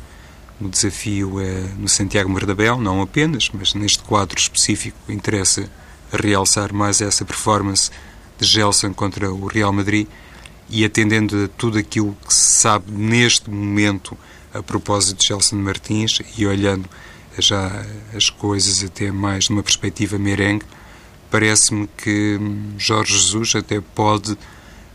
no 0.61 0.69
desafio 0.69 1.41
eh, 1.41 1.69
no 1.79 1.89
Santiago 1.89 2.31
Merdabel, 2.31 2.79
não 2.81 3.03
apenas, 3.03 3.51
mas 3.53 3.75
neste 3.75 4.03
quadro 4.03 4.39
específico 4.39 4.97
interessa 5.09 5.69
realçar 6.13 6.73
mais 6.73 7.01
essa 7.01 7.25
performance 7.25 7.91
de 8.39 8.47
Gelson 8.47 8.95
contra 8.95 9.33
o 9.33 9.47
Real 9.47 9.73
Madrid 9.73 10.07
e 10.69 10.85
atendendo 10.85 11.45
a 11.45 11.49
tudo 11.49 11.79
aquilo 11.79 12.17
que 12.27 12.33
se 12.33 12.61
sabe 12.61 12.91
neste 12.91 13.51
momento 13.51 14.17
a 14.53 14.63
propósito 14.63 15.21
de 15.21 15.27
Gelson 15.27 15.57
Martins 15.57 16.21
e 16.37 16.47
olhando 16.47 16.89
já 17.39 17.85
as 18.15 18.31
coisas 18.31 18.83
até 18.83 19.11
mais 19.11 19.49
numa 19.49 19.63
perspectiva 19.63 20.19
merengue, 20.19 20.65
parece-me 21.31 21.89
que 21.97 22.39
hum, 22.41 22.75
Jorge 22.79 23.13
Jesus 23.13 23.55
até 23.55 23.81
pode 23.81 24.37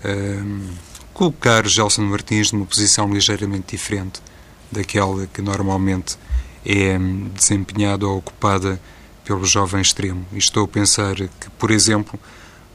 hum, 0.05 0.69
colocar 1.13 1.67
Gelson 1.67 2.03
Martins 2.03 2.51
numa 2.51 2.65
posição 2.65 3.11
ligeiramente 3.13 3.75
diferente 3.75 4.21
daquela 4.71 5.27
que 5.27 5.41
normalmente 5.41 6.17
é 6.65 6.97
hum, 6.97 7.29
desempenhada 7.33 8.07
ou 8.07 8.17
ocupada 8.17 8.79
pelo 9.23 9.45
jovem 9.45 9.81
extremo. 9.81 10.25
E 10.33 10.37
estou 10.37 10.65
a 10.65 10.67
pensar 10.67 11.15
que, 11.15 11.49
por 11.57 11.71
exemplo, 11.71 12.19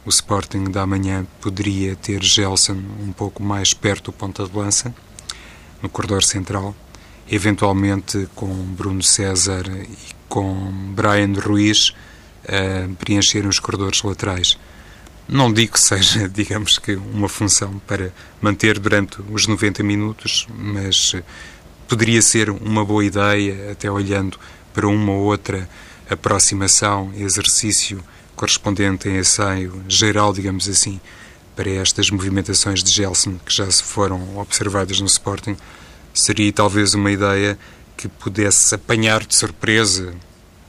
o 0.05 0.09
Sporting 0.09 0.71
da 0.71 0.87
manhã 0.87 1.27
poderia 1.41 1.97
ter 1.97 2.23
Gelson 2.23 2.81
um 3.03 3.13
pouco 3.13 3.43
mais 3.43 3.75
perto 3.75 4.07
do 4.07 4.13
ponta 4.13 4.47
de 4.47 4.57
lança, 4.57 4.95
no 5.83 5.89
corredor 5.89 6.23
central, 6.23 6.75
eventualmente 7.29 8.29
com 8.35 8.47
Bruno 8.47 9.03
César 9.03 9.65
e 9.69 10.15
com 10.29 10.71
Brian 10.95 11.33
Ruiz 11.39 11.93
a 12.47 12.95
preencherem 12.97 13.49
os 13.49 13.59
corredores 13.59 14.03
laterais. 14.03 14.59
Não 15.29 15.53
digo 15.53 15.73
que 15.73 15.81
seja, 15.81 16.29
digamos 16.31 16.79
que, 16.79 16.95
uma 16.95 17.29
função 17.29 17.81
para 17.87 18.13
manter 18.41 18.79
durante 18.79 19.19
os 19.31 19.47
90 19.47 19.83
minutos, 19.83 20.47
mas 20.55 21.15
poderia 21.89 22.23
ser 22.23 22.51
uma 22.51 22.85
boa 22.85 23.05
ideia, 23.05 23.73
até 23.73 23.91
olhando 23.91 24.39
para 24.73 24.87
uma 24.87 25.13
ou 25.13 25.25
outra 25.25 25.69
aproximação, 26.09 27.13
exercício 27.17 28.03
correspondente 28.37 29.09
em 29.09 29.19
ensaio 29.19 29.83
geral, 29.89 30.33
digamos 30.33 30.69
assim, 30.69 31.01
para 31.57 31.71
estas 31.71 32.11
movimentações 32.11 32.85
de 32.85 32.93
Gelson 32.93 33.39
que 33.45 33.53
já 33.53 33.69
se 33.71 33.83
foram 33.83 34.37
observadas 34.39 35.01
no 35.01 35.07
Sporting, 35.07 35.57
seria 36.13 36.53
talvez 36.53 36.93
uma 36.93 37.11
ideia 37.11 37.59
que 37.97 38.09
pudesse 38.09 38.75
apanhar 38.75 39.25
de 39.25 39.35
surpresa 39.35 40.15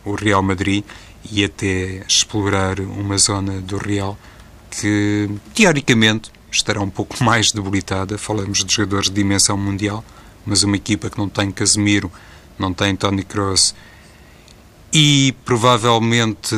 o 0.06 0.16
Real 0.16 0.42
Madrid 0.42 0.84
e 1.32 1.44
até 1.44 2.04
explorar 2.08 2.80
uma 2.80 3.18
zona 3.18 3.62
do 3.62 3.78
Real 3.78 4.18
que, 4.70 5.30
teoricamente, 5.54 6.32
estará 6.52 6.82
um 6.82 6.90
pouco 6.90 7.24
mais 7.24 7.52
debilitada. 7.52 8.18
Falamos 8.18 8.64
de 8.64 8.74
jogadores 8.74 9.10
de 9.10 9.16
dimensão 9.16 9.58
mundial, 9.58 10.04
mas 10.46 10.64
uma 10.64 10.76
equipa 10.76 11.10
que 11.10 11.18
não 11.18 11.30
tem 11.30 11.52
Casemiro, 11.52 12.12
não 12.58 12.74
tem 12.74 12.96
Tony 12.96 13.24
Kroos 13.24 13.74
e 14.92 15.36
provavelmente 15.44 16.56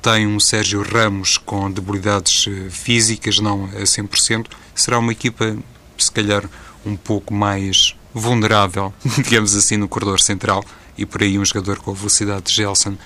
tem 0.00 0.26
um 0.26 0.38
Sérgio 0.38 0.82
Ramos 0.82 1.36
com 1.36 1.70
debilidades 1.70 2.46
eh, 2.48 2.70
físicas, 2.70 3.38
não 3.40 3.64
a 3.64 3.82
100%, 3.82 4.46
será 4.74 4.98
uma 4.98 5.12
equipa, 5.12 5.56
se 5.98 6.10
calhar, 6.10 6.48
um 6.86 6.96
pouco 6.96 7.34
mais 7.34 7.94
vulnerável, 8.14 8.94
digamos 9.22 9.54
assim, 9.56 9.76
no 9.76 9.88
corredor 9.88 10.20
central 10.20 10.64
e 10.96 11.04
por 11.04 11.22
aí 11.22 11.38
um 11.38 11.44
jogador 11.44 11.78
com 11.78 11.90
a 11.90 11.94
velocidade 11.94 12.44
de 12.44 12.54
Gelson 12.54 12.96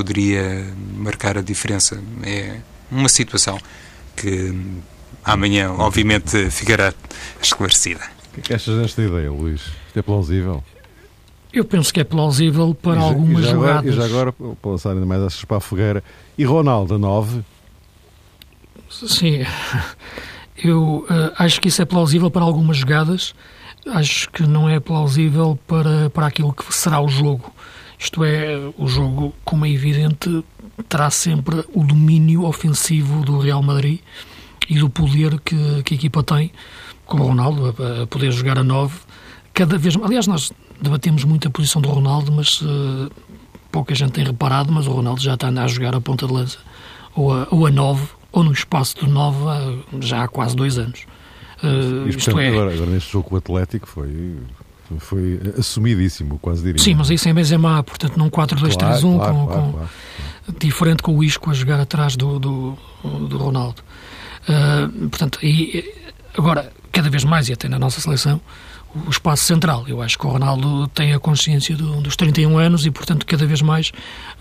poderia 0.00 0.66
marcar 0.96 1.36
a 1.36 1.42
diferença. 1.42 2.02
É 2.22 2.56
uma 2.90 3.08
situação 3.08 3.58
que 4.16 4.50
amanhã, 5.22 5.70
obviamente, 5.72 6.50
ficará 6.50 6.94
esclarecida. 7.40 8.00
O 8.30 8.34
que 8.34 8.40
é 8.40 8.42
que 8.42 8.54
achas 8.54 8.80
desta 8.80 9.02
ideia, 9.02 9.30
Luís? 9.30 9.60
Isto 9.88 9.98
é 9.98 10.02
plausível? 10.02 10.64
Eu 11.52 11.66
penso 11.66 11.92
que 11.92 12.00
é 12.00 12.04
plausível 12.04 12.74
para 12.74 12.96
e 12.96 13.00
já, 13.00 13.06
algumas 13.06 13.42
e 13.42 13.44
já 13.44 13.50
jogadas. 13.50 13.78
Agora, 13.78 13.88
e 13.88 13.92
já 13.92 14.04
agora, 14.04 14.32
para 14.32 14.70
lançar 14.70 14.90
ainda 14.90 15.04
mais 15.04 15.22
essas 15.22 15.44
para 15.44 15.56
a 15.58 15.60
fogueira, 15.60 16.02
e 16.38 16.44
Ronaldo, 16.44 16.94
a 16.94 16.98
9? 16.98 17.42
Sim, 18.88 19.44
eu 20.64 21.06
uh, 21.10 21.32
acho 21.36 21.60
que 21.60 21.68
isso 21.68 21.82
é 21.82 21.84
plausível 21.84 22.30
para 22.30 22.42
algumas 22.42 22.78
jogadas, 22.78 23.34
acho 23.86 24.30
que 24.30 24.44
não 24.44 24.66
é 24.68 24.80
plausível 24.80 25.58
para, 25.66 26.08
para 26.10 26.26
aquilo 26.26 26.52
que 26.54 26.72
será 26.72 27.00
o 27.00 27.08
jogo. 27.08 27.52
Isto 28.00 28.24
é, 28.24 28.56
o 28.78 28.88
jogo, 28.88 29.34
como 29.44 29.66
é 29.66 29.70
evidente, 29.70 30.42
terá 30.88 31.10
sempre 31.10 31.62
o 31.74 31.84
domínio 31.84 32.44
ofensivo 32.44 33.22
do 33.22 33.38
Real 33.38 33.62
Madrid 33.62 34.00
e 34.70 34.78
do 34.78 34.88
poder 34.88 35.38
que, 35.40 35.82
que 35.82 35.94
a 35.94 35.96
equipa 35.98 36.22
tem, 36.22 36.50
com 37.04 37.18
o 37.18 37.26
Ronaldo, 37.26 37.66
a, 37.66 38.02
a 38.02 38.06
poder 38.06 38.32
jogar 38.32 38.58
a 38.58 38.64
9. 38.64 38.98
Cada 39.52 39.76
vez 39.76 39.98
Aliás, 40.02 40.26
nós 40.26 40.50
debatemos 40.80 41.24
muito 41.24 41.46
a 41.46 41.50
posição 41.50 41.82
do 41.82 41.90
Ronaldo, 41.90 42.32
mas 42.32 42.62
uh, 42.62 43.10
pouca 43.70 43.94
gente 43.94 44.12
tem 44.12 44.24
reparado, 44.24 44.72
mas 44.72 44.86
o 44.86 44.92
Ronaldo 44.92 45.20
já 45.20 45.34
está 45.34 45.48
a 45.48 45.66
jogar 45.66 45.94
a 45.94 46.00
ponta 46.00 46.26
de 46.26 46.32
lança, 46.32 46.58
ou 47.14 47.34
a, 47.34 47.48
ou 47.50 47.66
a 47.66 47.70
9, 47.70 48.08
ou 48.32 48.42
no 48.42 48.52
espaço 48.52 48.96
do 48.96 49.08
9 49.08 49.84
já 50.00 50.24
há 50.24 50.28
quase 50.28 50.56
dois 50.56 50.78
anos. 50.78 51.04
Uh, 51.62 52.08
e, 52.08 52.12
portanto, 52.14 52.38
é... 52.38 52.48
agora, 52.48 52.72
agora 52.72 52.90
neste 52.90 53.12
jogo 53.12 53.28
com 53.28 53.34
o 53.34 53.38
Atlético 53.38 53.86
foi 53.86 54.38
foi 54.98 55.40
assumidíssimo, 55.58 56.38
quase 56.38 56.62
diria. 56.62 56.82
Sim, 56.82 56.94
mas 56.94 57.10
isso 57.10 57.28
em 57.28 57.34
Benzema, 57.34 57.82
portanto, 57.82 58.16
num 58.16 58.28
4-2-3-1, 58.28 58.76
claro, 58.76 58.98
claro, 59.16 59.34
com, 59.34 59.46
claro, 59.46 59.72
com 59.72 59.88
diferente 60.58 61.02
com 61.02 61.16
o 61.16 61.22
Isco 61.22 61.50
a 61.50 61.54
jogar 61.54 61.80
atrás 61.80 62.16
do, 62.16 62.38
do, 62.38 62.78
do 63.02 63.38
Ronaldo. 63.38 63.82
Uh, 64.48 65.08
portanto, 65.08 65.38
e, 65.42 65.84
agora, 66.36 66.72
cada 66.90 67.08
vez 67.08 67.24
mais, 67.24 67.48
e 67.48 67.52
até 67.52 67.68
na 67.68 67.78
nossa 67.78 68.00
seleção, 68.00 68.40
o 69.06 69.10
espaço 69.10 69.44
central. 69.44 69.84
Eu 69.86 70.02
acho 70.02 70.18
que 70.18 70.26
o 70.26 70.30
Ronaldo 70.30 70.88
tem 70.88 71.12
a 71.12 71.18
consciência 71.18 71.76
do, 71.76 72.00
dos 72.00 72.16
31 72.16 72.58
anos 72.58 72.86
e, 72.86 72.90
portanto, 72.90 73.24
cada 73.24 73.46
vez 73.46 73.62
mais 73.62 73.92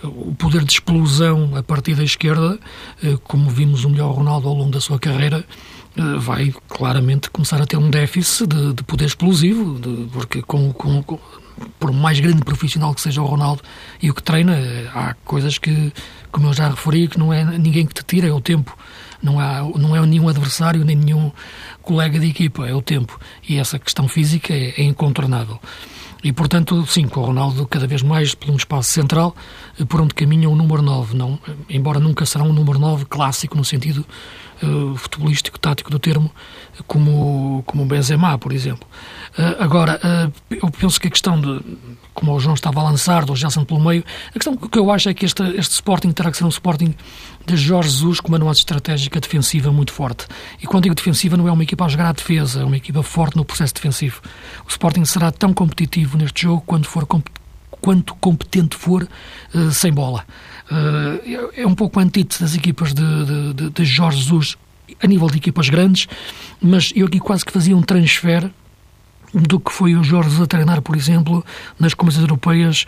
o 0.04 0.34
poder 0.34 0.64
de 0.64 0.74
explosão 0.74 1.56
a 1.56 1.62
partir 1.62 1.96
da 1.96 2.04
esquerda, 2.04 2.60
eh, 3.04 3.16
como 3.24 3.50
vimos 3.50 3.86
o 3.86 3.90
melhor 3.90 4.12
Ronaldo 4.12 4.48
ao 4.48 4.56
longo 4.56 4.72
da 4.72 4.82
sua 4.82 4.98
carreira, 4.98 5.46
vai 6.20 6.54
claramente 6.68 7.30
começar 7.30 7.62
a 7.62 7.66
ter 7.66 7.78
um 7.78 7.90
déficit 7.90 8.48
de, 8.48 8.74
de 8.74 8.84
poder 8.84 9.06
explosivo, 9.06 9.80
de, 9.80 10.08
porque 10.12 10.42
com, 10.42 10.72
com, 10.74 11.02
com, 11.04 11.20
por 11.80 11.92
mais 11.92 12.20
grande 12.20 12.44
profissional 12.44 12.94
que 12.94 13.02
seja 13.02 13.22
o 13.22 13.26
Ronaldo 13.26 13.62
e 14.02 14.10
o 14.10 14.14
que 14.14 14.24
treina, 14.24 14.56
eh, 14.56 14.90
há 14.94 15.14
coisas 15.26 15.58
que, 15.58 15.92
como 16.32 16.48
eu 16.48 16.54
já 16.54 16.70
referi, 16.70 17.08
que 17.08 17.18
não 17.18 17.34
é 17.34 17.44
ninguém 17.44 17.86
que 17.86 17.94
te 17.94 18.04
tira, 18.04 18.28
é 18.28 18.34
o 18.34 18.42
tempo. 18.42 18.78
Não, 19.22 19.40
há, 19.40 19.62
não 19.78 19.96
é 19.96 20.06
nenhum 20.06 20.30
adversário 20.30 20.86
nem 20.86 20.96
nenhum 20.96 21.32
colega 21.82 22.20
de 22.20 22.28
equipa, 22.28 22.66
é 22.68 22.74
o 22.74 22.82
tempo. 22.82 23.20
E 23.48 23.58
essa 23.58 23.78
questão 23.78 24.08
física 24.08 24.54
é, 24.54 24.74
é 24.78 24.84
incontornável. 24.84 25.60
E, 26.24 26.34
portanto, 26.34 26.86
sim, 26.86 27.08
com 27.08 27.22
o 27.22 27.26
Ronaldo 27.26 27.66
cada 27.66 27.88
vez 27.88 28.02
mais 28.02 28.36
por 28.36 28.50
um 28.52 28.56
espaço 28.56 28.92
central, 28.92 29.36
eh, 29.80 29.86
por 29.86 30.02
onde 30.02 30.14
caminha 30.14 30.50
o 30.50 30.56
número 30.56 30.82
9. 30.82 31.16
Não, 31.16 31.40
embora 31.70 32.00
nunca 32.00 32.26
será 32.26 32.44
um 32.44 32.54
número 32.54 32.80
9 32.80 33.06
clássico 33.06 33.58
no 33.58 33.64
sentido 33.64 34.06
uh, 34.64 34.96
futebolístico, 34.96 35.60
tático 35.60 35.90
do 35.90 36.00
termo, 36.00 36.32
como, 36.88 37.64
como 37.66 37.84
o 37.84 37.86
Benzema, 37.86 38.38
por 38.38 38.52
exemplo. 38.52 38.88
Uh, 39.38 39.64
agora, 39.64 40.00
uh, 40.04 40.34
eu 40.50 40.70
penso 40.72 41.00
que 41.00 41.08
a 41.08 41.12
questão 41.12 41.40
de, 41.40 41.62
como 42.14 42.34
o 42.34 42.40
João 42.40 42.54
estava 42.54 42.80
a 42.80 42.84
lançar, 42.84 43.26
do 43.26 43.36
Gelson 43.36 43.64
pelo 43.64 43.80
meio, 43.80 44.04
a 44.30 44.34
questão 44.34 44.56
que 44.56 44.80
eu 44.80 44.92
acho 44.92 45.10
é 45.10 45.14
que 45.14 45.26
este, 45.26 45.44
este 45.58 45.74
Sporting 45.74 46.12
terá 46.12 46.32
que 46.32 46.38
ser 46.38 46.46
um 46.46 46.50
Sporting 46.50 46.94
de 47.46 47.58
Jorge 47.58 47.90
Jesus 47.90 48.20
com 48.20 48.30
uma 48.30 48.40
nuance 48.40 48.60
estratégica 48.60 49.20
defensiva 49.20 49.72
muito 49.72 49.92
forte. 49.92 50.28
E 50.62 50.68
quando 50.68 50.84
digo 50.84 50.96
defensiva, 50.96 51.36
não 51.38 51.48
é 51.48 51.52
uma 51.52 51.64
equipa 51.64 51.86
a 51.86 51.88
jogar 51.88 52.10
à 52.10 52.12
defesa, 52.12 52.62
é 52.62 52.64
uma 52.64 52.78
equipa 52.78 53.02
forte 53.04 53.36
no 53.36 53.46
processo 53.46 53.74
defensivo. 53.74 54.22
O 54.66 54.70
Sporting 54.70 55.06
será 55.06 55.32
tão 55.32 55.54
competitivo 55.54 56.18
neste 56.18 56.44
jogo 56.44 56.64
quando 56.66 56.86
for 56.86 57.08
quanto 57.82 58.14
competente 58.16 58.76
for 58.76 59.08
sem 59.72 59.92
bola. 59.92 60.26
Uh, 60.72 61.50
é 61.56 61.66
um 61.66 61.74
pouco 61.74 62.00
antítese 62.00 62.42
das 62.42 62.56
equipas 62.56 62.94
de, 62.94 63.54
de, 63.56 63.70
de 63.72 63.86
Jorge 63.86 64.20
Jesus 64.20 64.56
a 65.02 65.08
nível 65.08 65.28
de 65.28 65.38
equipas 65.38 65.70
grandes, 65.70 66.08
mas 66.62 66.92
eu 66.96 67.08
aqui 67.08 67.20
quase 67.20 67.46
que 67.46 67.52
fazia 67.52 67.76
um 67.76 67.82
transfer 67.82 68.50
do 69.34 69.60
que 69.60 69.72
foi 69.72 69.96
o 69.96 70.04
Jorge 70.04 70.42
a 70.42 70.48
treinar, 70.48 70.82
por 70.82 70.96
exemplo, 70.96 71.46
nas 71.80 71.94
competições 71.94 72.24
europeias, 72.28 72.86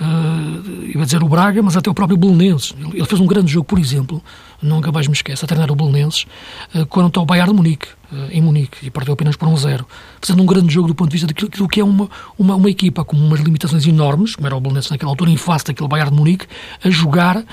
uh, 0.00 0.84
ia 0.86 1.04
dizer 1.04 1.22
o 1.22 1.28
Braga, 1.28 1.62
mas 1.62 1.76
até 1.76 1.90
o 1.90 1.94
próprio 1.94 2.16
Belenenses. 2.16 2.74
Ele 2.92 3.04
fez 3.04 3.20
um 3.20 3.26
grande 3.26 3.52
jogo, 3.52 3.64
por 3.64 3.78
exemplo, 3.78 4.22
nunca 4.60 4.90
mais 4.90 5.06
me 5.06 5.14
esqueço, 5.14 5.44
a 5.44 5.48
treinar 5.48 5.70
o 5.70 5.76
Belenenses, 5.76 6.26
uh, 6.74 6.86
quando 6.86 7.18
ao 7.18 7.26
Bayern 7.26 7.50
de 7.50 7.56
Munique, 7.56 7.88
uh, 8.12 8.30
em 8.30 8.40
Munique, 8.40 8.78
e 8.82 8.90
perdeu 8.90 9.14
apenas 9.14 9.36
por 9.36 9.48
um 9.48 9.56
zero. 9.56 9.86
Fazendo 10.20 10.42
um 10.42 10.46
grande 10.46 10.72
jogo 10.72 10.88
do 10.88 10.94
ponto 10.94 11.08
de 11.08 11.14
vista 11.14 11.26
daquilo, 11.26 11.50
daquilo 11.50 11.68
que 11.68 11.80
é 11.80 11.84
uma, 11.84 12.08
uma, 12.38 12.56
uma, 12.56 12.70
equipa 12.70 13.04
com 13.04 13.16
umas 13.16 13.40
limitações 13.40 13.86
enormes, 13.86 14.34
como 14.34 14.46
era 14.46 14.56
o 14.56 14.60
Belenenses 14.60 14.90
naquela 14.90 15.12
altura, 15.12 15.30
em 15.30 15.36
face 15.36 15.66
daquele 15.66 15.88
Bayern 15.88 16.10
de 16.10 16.16
Munique, 16.16 16.46
a 16.82 16.90
jogar 16.90 17.44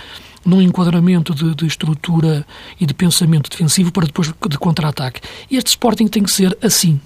num 0.43 0.59
enquadramento 0.59 1.35
de, 1.35 1.53
de, 1.53 1.67
estrutura 1.67 2.43
e 2.79 2.85
de 2.87 2.95
pensamento 2.95 3.47
defensivo 3.47 3.91
para 3.91 4.07
depois 4.07 4.33
de 4.49 4.57
contra-ataque. 4.57 5.21
E 5.51 5.55
este 5.55 5.67
Sporting 5.67 6.07
tem 6.07 6.23
que 6.23 6.31
ser 6.31 6.57
assim. 6.63 6.99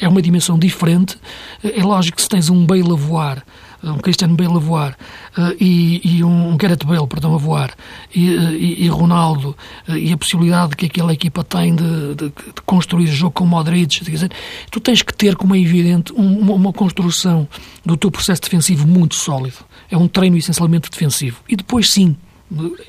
É 0.00 0.08
uma 0.08 0.20
dimensão 0.20 0.58
diferente. 0.58 1.16
É 1.62 1.84
lógico 1.84 2.16
que 2.16 2.22
se 2.22 2.28
tens 2.28 2.50
um 2.50 2.66
Bale 2.66 2.90
a 2.90 2.96
voar 2.96 3.44
um 3.90 3.98
Cristiano 3.98 4.36
Bale 4.36 4.56
a 4.56 4.58
voar 4.58 4.96
uh, 5.36 5.54
e, 5.60 6.00
e, 6.04 6.24
um 6.24 6.56
Gareth 6.56 6.84
Bale, 6.84 7.06
perdão, 7.06 7.34
a 7.34 7.38
voar 7.38 7.74
e, 8.14 8.30
e, 8.30 8.84
e 8.84 8.88
Ronaldo 8.88 9.56
e 9.88 10.12
a 10.12 10.16
possibilidade 10.16 10.76
que 10.76 10.86
aquela 10.86 11.12
equipa 11.12 11.44
tem 11.44 11.74
de, 11.74 12.14
de, 12.14 12.28
de 12.28 12.62
construir 12.64 13.06
jogo 13.06 13.32
com 13.32 13.46
Modric, 13.46 14.04
dizer, 14.04 14.30
tu 14.70 14.80
tens 14.80 15.02
que 15.02 15.14
ter, 15.14 15.36
como 15.36 15.54
é 15.54 15.58
evidente, 15.58 16.12
um, 16.12 16.38
uma, 16.38 16.54
uma 16.54 16.72
construção 16.72 17.48
do 17.84 17.96
teu 17.96 18.10
processo 18.10 18.42
defensivo 18.42 18.86
muito 18.86 19.14
sólido. 19.14 19.58
É 19.90 19.96
um 19.96 20.08
treino 20.08 20.36
essencialmente 20.36 20.90
defensivo. 20.90 21.40
E 21.48 21.56
depois, 21.56 21.90
sim, 21.90 22.16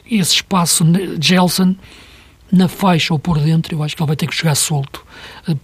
esse 0.10 0.36
espaço, 0.36 0.86
Gelson, 1.20 1.76
na 2.56 2.70
faixa 2.70 3.14
ou 3.14 3.20
por 3.20 3.38
dentro, 3.38 3.76
eu 3.76 3.84
acho 3.84 3.96
que 3.96 4.02
ele 4.02 4.08
vai 4.08 4.16
ter 4.16 4.28
que 4.28 4.36
jogar 4.36 4.56
solto. 4.56 5.06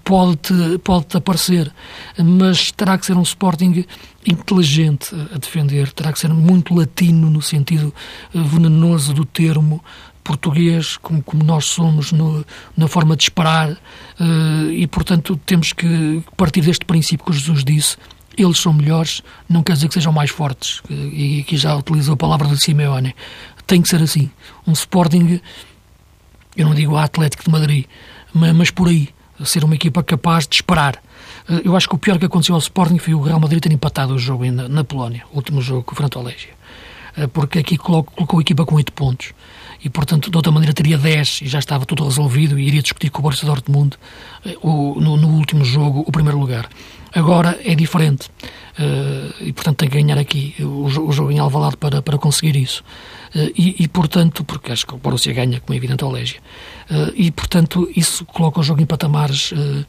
Pode-te 0.03 0.77
pode 0.79 1.05
-te 1.05 1.17
aparecer, 1.17 1.71
mas 2.17 2.71
terá 2.71 2.97
que 2.97 3.05
ser 3.05 3.15
um 3.15 3.21
Sporting 3.21 3.85
inteligente 4.27 5.15
a 5.33 5.37
defender, 5.37 5.91
terá 5.93 6.11
que 6.11 6.19
ser 6.19 6.29
muito 6.29 6.75
latino 6.75 7.29
no 7.29 7.41
sentido 7.41 7.93
eh, 8.35 8.39
venenoso 8.39 9.13
do 9.13 9.23
termo, 9.23 9.81
português, 10.21 10.97
como, 10.97 11.23
como 11.23 11.43
nós 11.43 11.65
somos 11.65 12.11
no, 12.11 12.45
na 12.75 12.87
forma 12.87 13.15
de 13.15 13.23
esperar, 13.23 13.75
e 14.71 14.85
portanto 14.85 15.35
temos 15.45 15.73
que 15.73 16.23
partir 16.37 16.61
deste 16.61 16.85
princípio 16.85 17.25
que 17.25 17.33
Jesus 17.33 17.63
disse. 17.63 17.97
Eles 18.37 18.59
são 18.59 18.71
melhores, 18.71 19.23
não 19.49 19.63
quer 19.63 19.73
dizer 19.73 19.87
que 19.87 19.95
sejam 19.95 20.13
mais 20.13 20.29
fortes, 20.29 20.81
e 20.89 21.41
aqui 21.41 21.57
já 21.57 21.75
utilizou 21.75 22.13
a 22.13 22.17
palavra 22.17 22.47
do 22.47 22.55
Simeone. 22.55 23.15
Tem 23.65 23.81
que 23.81 23.89
ser 23.89 24.01
assim. 24.01 24.29
Um 24.67 24.73
Sporting 24.73 25.41
eu 26.55 26.65
não 26.65 26.75
digo 26.75 26.95
a 26.95 27.03
Atlético 27.03 27.43
de 27.43 27.49
Madrid, 27.49 27.85
mas, 28.33 28.53
mas 28.53 28.71
por 28.71 28.87
aí, 28.87 29.09
ser 29.45 29.63
uma 29.63 29.75
equipa 29.75 30.03
capaz 30.03 30.47
de 30.47 30.55
esperar. 30.55 31.01
Eh, 31.49 31.61
eu 31.65 31.75
acho 31.75 31.87
que 31.87 31.95
o 31.95 31.97
pior 31.97 32.17
que 32.17 32.25
aconteceu 32.25 32.55
ao 32.55 32.59
Sporting 32.59 32.97
foi 32.97 33.13
o 33.13 33.21
Real 33.21 33.39
Madrid 33.39 33.61
ter 33.61 33.71
empatado 33.71 34.13
o 34.13 34.19
jogo 34.19 34.49
na, 34.51 34.67
na 34.67 34.83
Polónia, 34.83 35.23
o 35.31 35.37
último 35.37 35.61
jogo 35.61 35.83
com 35.83 35.93
o 35.93 35.95
Frantolégia. 35.95 36.49
Eh, 37.17 37.27
porque 37.27 37.59
aqui 37.59 37.77
colocou, 37.77 38.39
a 38.39 38.41
equipa 38.41 38.65
com 38.65 38.75
8 38.75 38.93
pontos 38.93 39.33
e, 39.83 39.89
portanto, 39.89 40.29
de 40.29 40.37
outra 40.37 40.51
maneira 40.51 40.73
teria 40.73 40.97
10 40.97 41.41
e 41.43 41.47
já 41.47 41.59
estava 41.59 41.85
tudo 41.85 42.03
resolvido 42.03 42.59
e 42.59 42.67
iria 42.67 42.81
discutir 42.81 43.09
com 43.09 43.19
o 43.19 43.21
Borussia 43.23 43.47
Dortmund 43.47 43.97
eh, 44.45 44.55
o, 44.61 44.99
no, 44.99 45.17
no 45.17 45.27
último 45.29 45.65
jogo 45.65 46.03
o 46.07 46.11
primeiro 46.11 46.39
lugar. 46.39 46.69
Agora 47.13 47.59
é 47.65 47.75
diferente 47.75 48.31
e, 49.41 49.51
portanto, 49.51 49.79
tem 49.79 49.89
que 49.89 50.01
ganhar 50.01 50.17
aqui 50.17 50.55
o 50.59 50.89
jogo 50.89 51.29
em 51.29 51.39
Alvalade 51.39 51.75
para, 51.75 52.01
para 52.01 52.17
conseguir 52.17 52.55
isso. 52.55 52.85
Eh, 53.33 53.51
e, 53.57 53.83
e, 53.83 53.87
portanto, 53.87 54.43
porque 54.43 54.71
acho 54.71 54.85
que 54.85 54.93
o 54.93 54.97
Borussia 54.97 55.33
ganha, 55.33 55.59
como 55.59 55.73
é 55.73 55.77
evidente, 55.77 56.03
ao 56.03 56.11
Légia. 56.11 56.39
Eh, 56.89 57.13
e, 57.15 57.31
portanto, 57.31 57.89
isso 57.95 58.25
coloca 58.25 58.59
o 58.59 58.63
jogo 58.63 58.81
em 58.81 58.85
patamares 58.85 59.53
eh, 59.55 59.85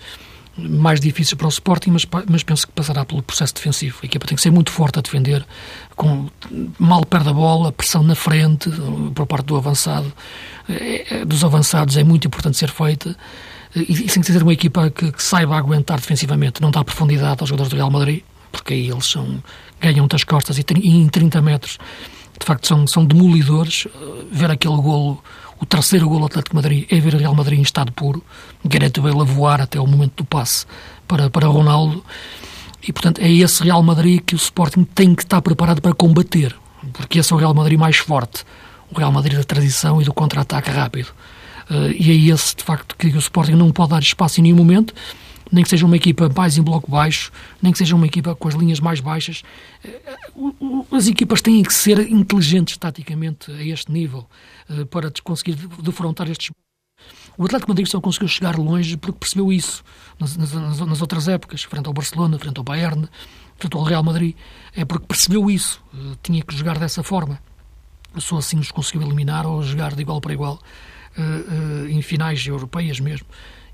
mais 0.57 1.01
difíceis 1.01 1.35
para 1.35 1.47
o 1.47 1.51
Sporting, 1.51 1.91
mas, 1.91 2.07
mas 2.29 2.43
penso 2.43 2.67
que 2.67 2.73
passará 2.73 3.05
pelo 3.05 3.23
processo 3.23 3.55
defensivo. 3.55 3.99
A 4.03 4.07
equipa 4.07 4.27
tem 4.27 4.37
que 4.37 4.43
ser 4.43 4.51
muito 4.51 4.71
forte 4.71 4.99
a 4.99 5.03
defender, 5.03 5.45
com 5.97 6.29
mal 6.79 7.05
perde 7.05 7.31
a 7.31 7.33
bola, 7.33 7.73
pressão 7.73 8.03
na 8.03 8.15
frente, 8.15 8.71
por 9.15 9.27
parte 9.27 9.47
do 9.47 9.57
avançado, 9.57 10.13
dos 11.27 11.43
avançados 11.43 11.97
é 11.97 12.05
muito 12.05 12.27
importante 12.27 12.59
ser 12.59 12.71
feita. 12.71 13.17
E, 13.75 13.81
e 13.81 14.07
tem 14.07 14.23
que 14.23 14.31
ser 14.31 14.43
uma 14.43 14.53
equipa 14.53 14.91
que, 14.91 15.11
que, 15.11 15.23
saiba 15.23 15.57
aguentar 15.57 15.99
defensivamente, 15.99 16.61
não 16.61 16.71
dá 16.71 16.85
profundidade 16.85 17.41
aos 17.41 17.49
jogadores 17.49 17.71
do 17.71 17.77
Real 17.77 17.91
Madrid, 17.91 18.23
porque 18.51 18.75
aí 18.75 18.91
eles 18.91 19.07
são, 19.07 19.43
ganham 19.81 20.07
das 20.07 20.23
costas 20.23 20.59
e, 20.59 20.65
e 20.83 20.91
em 20.91 21.09
30 21.09 21.41
metros 21.41 21.79
de 22.43 22.47
facto 22.47 22.67
são, 22.67 22.87
são 22.87 23.05
demolidores. 23.05 23.87
Eh, 23.87 24.25
ver 24.31 24.51
aquele 24.51 24.77
golo, 24.77 25.23
o 25.61 25.65
terceiro 25.65 26.09
golo 26.09 26.27
Atlético 26.27 26.57
Madrid, 26.57 26.87
é 26.91 27.01
ver 27.01 27.15
o 27.15 27.19
Real 27.19 27.35
Madrid 27.35 27.59
em 27.59 27.63
estado 27.63 27.93
puro. 27.93 28.23
Gareth 28.65 29.01
Bale 29.01 29.21
a 29.21 29.25
voar 29.25 29.61
até 29.61 29.81
o 29.81 29.87
momento 29.87 30.17
do 30.17 30.25
passe 30.25 30.67
para, 31.07 31.31
para 31.31 31.47
Ronaldo. 31.47 32.05
E, 32.87 32.93
portanto, 32.93 33.21
é 33.21 33.31
esse 33.31 33.63
Real 33.63 33.83
Madrid 33.83 34.21
que 34.21 34.35
o 34.35 34.37
Sporting 34.37 34.85
tem 34.85 35.15
que 35.15 35.23
estar 35.23 35.41
preparado 35.41 35.81
para 35.81 35.95
combater. 35.95 36.55
Porque 36.93 37.21
esse 37.21 37.33
é 37.33 37.37
o 37.37 37.39
Real 37.39 37.55
Madrid 37.55 37.79
mais 37.79 37.97
forte. 37.97 38.45
O 38.91 38.99
Real 38.99 39.13
Madrid 39.13 39.39
da 39.39 39.45
tradição 39.45 40.03
e 40.03 40.05
do 40.05 40.13
contra-ataque 40.13 40.69
rápido. 40.69 41.09
Uh, 41.71 41.93
e 41.97 42.11
é 42.11 42.35
esse, 42.35 42.57
de 42.57 42.65
facto, 42.65 42.97
que 42.97 43.07
o 43.07 43.19
Sporting 43.19 43.53
não 43.53 43.71
pode 43.71 43.91
dar 43.91 44.01
espaço 44.01 44.41
em 44.41 44.43
nenhum 44.43 44.57
momento 44.57 44.93
nem 45.53 45.63
que 45.63 45.69
seja 45.69 45.85
uma 45.85 45.97
equipa 45.97 46.31
mais 46.35 46.57
em 46.57 46.63
bloco 46.63 46.91
baixo, 46.91 47.31
nem 47.61 47.71
que 47.71 47.79
seja 47.79 47.95
uma 47.95 48.07
equipa 48.07 48.35
com 48.35 48.49
as 48.49 48.55
linhas 48.55 48.81
mais 48.81 49.01
baixas. 49.01 49.43
Eh, 49.85 50.17
as 50.91 51.07
equipas 51.07 51.43
têm 51.43 51.63
que 51.63 51.75
ser 51.75 52.11
inteligentes 52.11 52.79
taticamente 52.79 53.53
a 53.53 53.63
este 53.63 53.93
nível 53.93 54.27
eh, 54.71 54.87
para 54.87 55.13
conseguir 55.23 55.55
defrontar 55.83 56.31
estes. 56.31 56.51
O 57.37 57.45
Atlético 57.45 57.71
Madrid 57.71 57.87
só 57.87 58.01
conseguiu 58.01 58.29
chegar 58.29 58.57
longe 58.57 58.97
porque 58.97 59.19
percebeu 59.19 59.53
isso 59.53 59.85
nas, 60.19 60.37
nas, 60.37 60.53
nas, 60.53 61.01
outras 61.01 61.29
épocas, 61.29 61.63
frente 61.63 61.87
ao 61.87 61.93
Barcelona, 61.93 62.39
frente 62.39 62.59
ao 62.59 62.65
Bayern, 62.65 63.09
frente 63.57 63.77
ao 63.77 63.83
Real 63.83 64.03
Madrid. 64.03 64.35
É 64.75 64.85
porque 64.87 65.07
percebeu 65.07 65.51
isso, 65.51 65.83
eh, 65.95 66.17
tinha 66.23 66.43
que 66.43 66.57
jogar 66.57 66.79
dessa 66.79 67.03
forma. 67.03 67.39
Só 68.17 68.39
assim 68.39 68.59
os 68.59 68.71
conseguiu 68.71 69.03
eliminar 69.03 69.47
ou 69.47 69.63
jogar 69.63 69.95
de 69.95 70.01
igual 70.03 70.21
para 70.21 70.33
igual 70.33 70.59
em 71.89 72.01
finais 72.03 72.47
europeias 72.47 73.01
mesmo. 73.01 73.27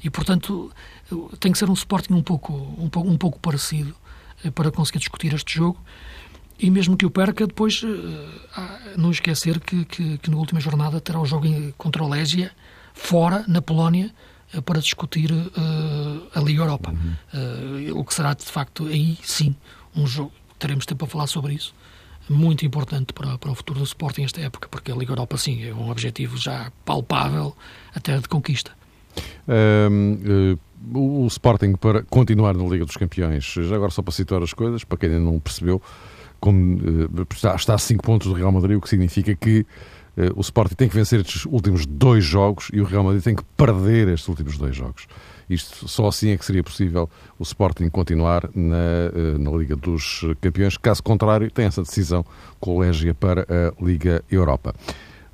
E, 0.03 0.09
portanto, 0.09 0.70
tem 1.40 1.51
que 1.53 1.59
ser 1.59 1.68
um 1.68 1.72
Sporting 1.72 2.14
um 2.14 2.22
pouco, 2.22 2.53
um 2.79 2.88
pouco, 2.88 3.09
um 3.11 3.16
pouco 3.16 3.38
parecido 3.40 3.94
eh, 4.44 4.51
para 4.51 4.70
conseguir 4.70 5.01
discutir 5.01 5.35
este 5.35 5.55
jogo. 5.55 5.79
E 6.59 6.70
mesmo 6.70 6.96
que 6.96 7.07
o 7.07 7.11
perca, 7.11 7.46
depois 7.46 7.83
não 8.96 9.12
esquecer 9.12 9.61
que, 9.61 9.85
que, 9.85 10.18
que, 10.18 10.29
na 10.29 10.37
última 10.37 10.61
jornada 10.61 11.01
terá 11.01 11.20
o 11.20 11.24
jogo 11.24 11.46
contra 11.77 12.03
o 12.03 12.09
Légia, 12.09 12.51
fora, 12.92 13.44
na 13.46 13.62
Polónia, 13.62 14.12
para 14.64 14.81
discutir 14.81 15.31
uh, 15.31 16.29
a 16.35 16.40
Liga 16.40 16.62
Europa. 16.62 16.90
Uhum. 16.90 18.01
o 18.01 18.05
que 18.05 18.12
será, 18.12 18.35
de 18.35 18.44
facto, 18.44 18.88
aí 18.88 19.16
sim, 19.22 19.55
um 19.94 20.05
jogo. 20.05 20.33
Teremos 20.59 20.85
tempo 20.85 20.98
para 20.98 21.12
falar 21.12 21.27
sobre 21.29 21.55
isso. 21.55 21.72
Muito 22.29 22.67
importante 22.67 23.12
para, 23.12 23.38
para 23.38 23.51
o 23.51 23.55
futuro 23.55 23.79
do 23.79 23.85
Sporting 23.85 24.23
esta 24.23 24.41
época, 24.41 24.69
porque 24.69 24.93
a 24.93 24.95
Liga 24.95 25.12
Europa, 25.12 25.37
sim, 25.38 25.67
é 25.67 25.73
um 25.73 25.91
objetivo 25.91 26.37
já 26.37 26.71
palpável, 26.85 27.57
até 27.95 28.19
de 28.19 28.29
conquista. 28.29 28.73
Uh, 29.49 30.59
o 30.95 31.27
Sporting 31.27 31.75
para 31.75 32.03
continuar 32.05 32.55
na 32.55 32.64
Liga 32.64 32.85
dos 32.85 32.97
Campeões, 32.97 33.45
já 33.45 33.75
agora 33.75 33.91
só 33.91 34.03
para 34.03 34.12
situar 34.12 34.43
as 34.43 34.53
coisas, 34.53 34.85
para 34.85 34.99
quem 34.99 35.09
ainda 35.09 35.21
não 35.21 35.41
percebeu, 35.41 35.81
como, 36.38 36.77
uh, 36.77 37.27
está, 37.33 37.55
está 37.55 37.75
a 37.75 37.79
5 37.79 38.03
pontos 38.03 38.29
do 38.29 38.35
Real 38.35 38.53
Madrid, 38.53 38.77
o 38.77 38.81
que 38.81 38.88
significa 38.88 39.35
que 39.35 39.61
uh, 40.17 40.37
o 40.37 40.41
Sporting 40.41 40.75
tem 40.75 40.88
que 40.88 40.95
vencer 40.95 41.21
estes 41.21 41.47
últimos 41.47 41.87
dois 41.87 42.25
jogos 42.25 42.69
e 42.73 42.81
o 42.81 42.85
Real 42.85 43.05
Madrid 43.05 43.23
tem 43.23 43.35
que 43.35 43.45
perder 43.57 44.09
estes 44.09 44.29
últimos 44.29 44.59
dois 44.59 44.77
jogos. 44.77 45.07
Isto 45.48 45.88
só 45.88 46.08
assim 46.08 46.30
é 46.30 46.37
que 46.37 46.44
seria 46.44 46.62
possível 46.62 47.08
o 47.38 47.42
Sporting 47.42 47.88
continuar 47.88 48.48
na, 48.54 49.38
na 49.38 49.50
Liga 49.50 49.74
dos 49.74 50.24
Campeões. 50.40 50.76
Caso 50.76 51.02
contrário, 51.02 51.50
tem 51.50 51.64
essa 51.64 51.82
decisão 51.82 52.24
colégia 52.61 53.14
para 53.14 53.42
a 53.42 53.84
Liga 53.84 54.22
Europa. 54.30 54.74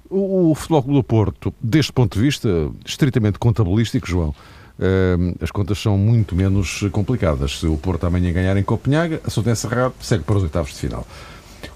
O, 0.08 0.50
o 0.50 0.54
Futebol 0.54 0.82
Clube 0.82 0.98
do 0.98 1.04
Porto, 1.04 1.54
deste 1.60 1.92
ponto 1.92 2.14
de 2.14 2.24
vista, 2.24 2.70
estritamente 2.86 3.38
contabilístico, 3.38 4.06
João, 4.06 4.28
uh, 4.28 5.36
as 5.40 5.50
contas 5.50 5.78
são 5.78 5.98
muito 5.98 6.36
menos 6.36 6.84
complicadas. 6.92 7.58
Se 7.58 7.66
o 7.66 7.76
Porto 7.76 8.04
amanhã 8.04 8.32
ganhar 8.32 8.56
em 8.56 8.62
Copenhaga, 8.62 9.20
a 9.24 9.30
sua 9.30 9.50
encerrado, 9.50 9.94
segue 10.00 10.22
para 10.22 10.36
os 10.36 10.42
oitavos 10.44 10.70
de 10.70 10.78
final. 10.78 11.06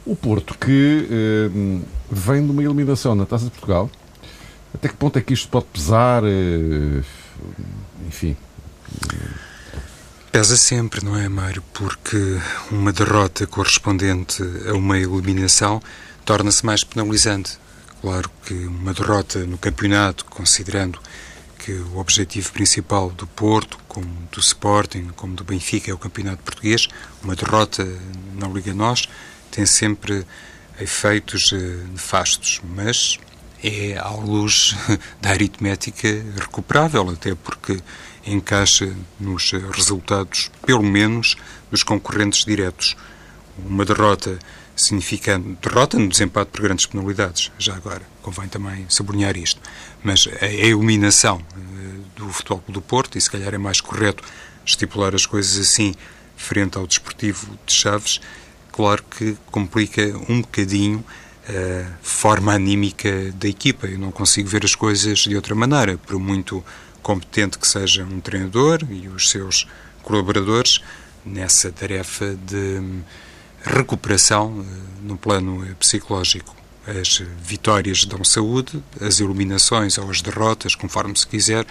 O 0.07 0.15
Porto, 0.15 0.57
que 0.57 1.09
uh, 1.11 1.83
vem 2.11 2.45
de 2.45 2.53
uma 2.53 2.63
eliminação 2.63 3.15
na 3.17 3.27
Taça 3.27 3.47
de 3.47 3.51
Portugal, 3.51 3.91
até 4.73 4.89
que 4.89 4.95
ponto 4.95 5.19
é 5.19 5.23
que 5.23 5.33
isto 5.33 5.49
pode 5.49 5.65
pesar? 5.73 6.23
Enfim. 8.09 8.37
Pesa 10.33 10.57
sempre, 10.57 11.05
não 11.05 11.17
é, 11.17 11.29
Mário? 11.29 11.63
Porque 11.73 12.17
uma 12.71 12.93
derrota 12.93 13.47
correspondente 13.47 14.43
a 14.69 14.75
uma 14.75 14.99
eliminação 14.99 15.81
torna-se 16.25 16.65
mais 16.65 16.85
penalizante. 16.85 17.59
Claro 18.01 18.31
que 18.45 18.55
uma 18.55 18.95
derrota 18.95 19.45
no 19.47 19.59
campeonato, 19.59 20.25
considerando 20.27 21.01
que 21.59 21.73
o 21.73 21.99
objetivo 21.99 22.53
principal 22.53 23.11
do 23.11 23.27
Porto, 23.27 23.79
como 23.89 24.07
do 24.31 24.41
Sporting, 24.41 25.11
como 25.17 25.35
do 25.35 25.45
Benfica, 25.45 25.91
é 25.91 25.95
o 25.95 25.99
campeonato 25.99 26.43
português, 26.43 26.89
uma 27.23 27.35
derrota 27.35 27.87
na 28.35 28.47
Liga 28.49 28.73
Nós 28.73 29.09
tem 29.51 29.67
sempre 29.67 30.25
efeitos 30.81 31.53
eh, 31.53 31.57
nefastos, 31.91 32.61
mas 32.65 33.19
é 33.63 33.99
à 33.99 34.11
luz 34.11 34.75
da 35.21 35.31
aritmética 35.31 36.09
recuperável, 36.37 37.11
até 37.11 37.35
porque 37.35 37.81
encaixa 38.27 38.95
nos 39.19 39.53
resultados, 39.73 40.51
pelo 40.65 40.83
menos, 40.83 41.37
dos 41.71 41.83
concorrentes 41.83 42.45
diretos. 42.45 42.97
Uma 43.59 43.85
derrota 43.85 44.39
significando 44.77 45.59
derrota 45.61 45.99
no 45.99 46.09
desempate 46.09 46.51
por 46.53 46.63
grandes 46.63 46.87
penalidades, 46.87 47.51
já 47.59 47.75
agora, 47.75 48.03
convém 48.23 48.49
também 48.49 48.87
sublinhar 48.89 49.37
isto. 49.37 49.61
Mas 50.03 50.29
a 50.41 50.47
eliminação 50.47 51.43
eh, 51.57 52.01
do 52.17 52.29
Futebol 52.33 52.63
do 52.69 52.81
Porto, 52.81 53.19
e 53.19 53.21
se 53.21 53.31
calhar 53.31 53.53
é 53.53 53.59
mais 53.59 53.81
correto 53.81 54.23
estipular 54.65 55.15
as 55.15 55.27
coisas 55.27 55.59
assim, 55.59 55.95
frente 56.37 56.79
ao 56.79 56.87
Desportivo 56.87 57.59
de 57.67 57.73
Chaves, 57.73 58.21
claro 58.71 59.03
que 59.03 59.37
complica 59.51 60.03
um 60.29 60.41
bocadinho 60.41 61.05
forma 62.03 62.53
anímica 62.53 63.33
da 63.33 63.49
equipa. 63.49 63.87
Eu 63.87 63.99
não 63.99 64.11
consigo 64.11 64.49
ver 64.49 64.65
as 64.65 64.75
coisas 64.75 65.21
de 65.21 65.35
outra 65.35 65.55
maneira, 65.55 65.99
por 65.99 66.19
muito 66.19 66.65
competente 67.03 67.59
que 67.59 67.67
seja 67.67 68.05
um 68.05 68.21
treinador 68.21 68.81
e 68.91 69.09
os 69.09 69.31
seus 69.31 69.67
colaboradores 70.03 70.81
nessa 71.25 71.71
tarefa 71.71 72.37
de 72.47 72.81
recuperação 73.63 74.61
eh, 74.61 75.03
no 75.03 75.17
plano 75.17 75.67
psicológico. 75.77 76.57
As 76.87 77.23
vitórias 77.43 78.05
dão 78.07 78.25
saúde, 78.25 78.83
as 79.01 79.21
iluminações 79.21 79.99
ou 79.99 80.11
as 80.11 80.23
derrotas, 80.23 80.75
conforme 80.75 81.15
se 81.19 81.27
quiser, 81.27 81.67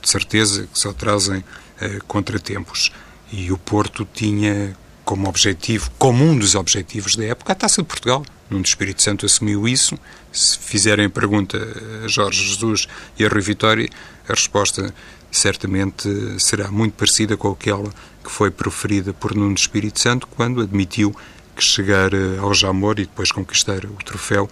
de 0.00 0.08
certeza 0.08 0.68
que 0.70 0.78
só 0.78 0.92
trazem 0.92 1.38
uh, 1.38 2.04
contratempos. 2.06 2.92
E 3.32 3.50
o 3.50 3.56
Porto 3.56 4.06
tinha 4.12 4.76
como 5.06 5.26
objetivo, 5.26 5.90
como 5.98 6.22
um 6.22 6.38
dos 6.38 6.54
objetivos 6.54 7.16
da 7.16 7.24
época, 7.24 7.52
a 7.52 7.56
Taça 7.56 7.80
de 7.80 7.88
Portugal. 7.88 8.22
Nuno 8.50 8.64
Espírito 8.64 9.02
Santo 9.02 9.26
assumiu 9.26 9.68
isso. 9.68 9.98
Se 10.32 10.58
fizerem 10.58 11.06
a 11.06 11.10
pergunta 11.10 11.58
a 12.04 12.08
Jorge 12.08 12.42
Jesus 12.42 12.88
e 13.18 13.24
a 13.24 13.28
Rui 13.28 13.42
Vitória, 13.42 13.88
a 14.28 14.32
resposta 14.32 14.94
certamente 15.30 16.08
será 16.38 16.70
muito 16.70 16.94
parecida 16.94 17.36
com 17.36 17.50
aquela 17.50 17.90
que 18.24 18.30
foi 18.30 18.50
proferida 18.50 19.12
por 19.12 19.34
Nuno 19.34 19.54
Espírito 19.54 20.00
Santo 20.00 20.26
quando 20.26 20.60
admitiu 20.60 21.14
que 21.58 21.64
chegar 21.64 22.14
eh, 22.14 22.38
ao 22.38 22.54
Jamor 22.54 22.98
e 23.00 23.02
depois 23.02 23.32
conquistar 23.32 23.84
o 23.84 23.96
troféu, 24.04 24.48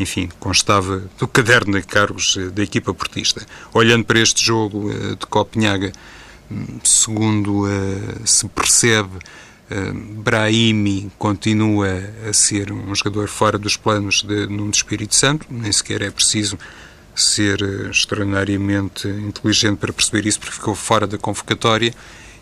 enfim, 0.00 0.28
constava 0.40 1.02
do 1.18 1.28
caderno 1.28 1.78
de 1.78 1.86
cargos 1.86 2.36
eh, 2.38 2.48
da 2.48 2.62
equipa 2.62 2.94
portista. 2.94 3.46
Olhando 3.74 4.04
para 4.04 4.18
este 4.18 4.44
jogo 4.44 4.90
eh, 4.90 5.16
de 5.16 5.26
Copenhaga, 5.26 5.92
hum, 6.50 6.78
segundo 6.82 7.64
se 8.24 8.48
percebe, 8.48 9.18
Brahimi 10.18 11.10
continua 11.18 11.88
a 12.28 12.32
ser 12.32 12.70
um 12.72 12.94
jogador 12.94 13.28
fora 13.28 13.58
dos 13.58 13.76
planos 13.76 14.22
de 14.22 14.46
Nuno 14.46 14.70
Espírito 14.70 15.14
Santo, 15.14 15.46
nem 15.50 15.72
sequer 15.72 16.02
é 16.02 16.10
preciso 16.10 16.58
ser 17.14 17.60
extraordinariamente 17.90 19.08
inteligente 19.08 19.78
para 19.78 19.92
perceber 19.92 20.26
isso, 20.26 20.38
porque 20.38 20.54
ficou 20.54 20.74
fora 20.74 21.06
da 21.06 21.18
convocatória 21.18 21.92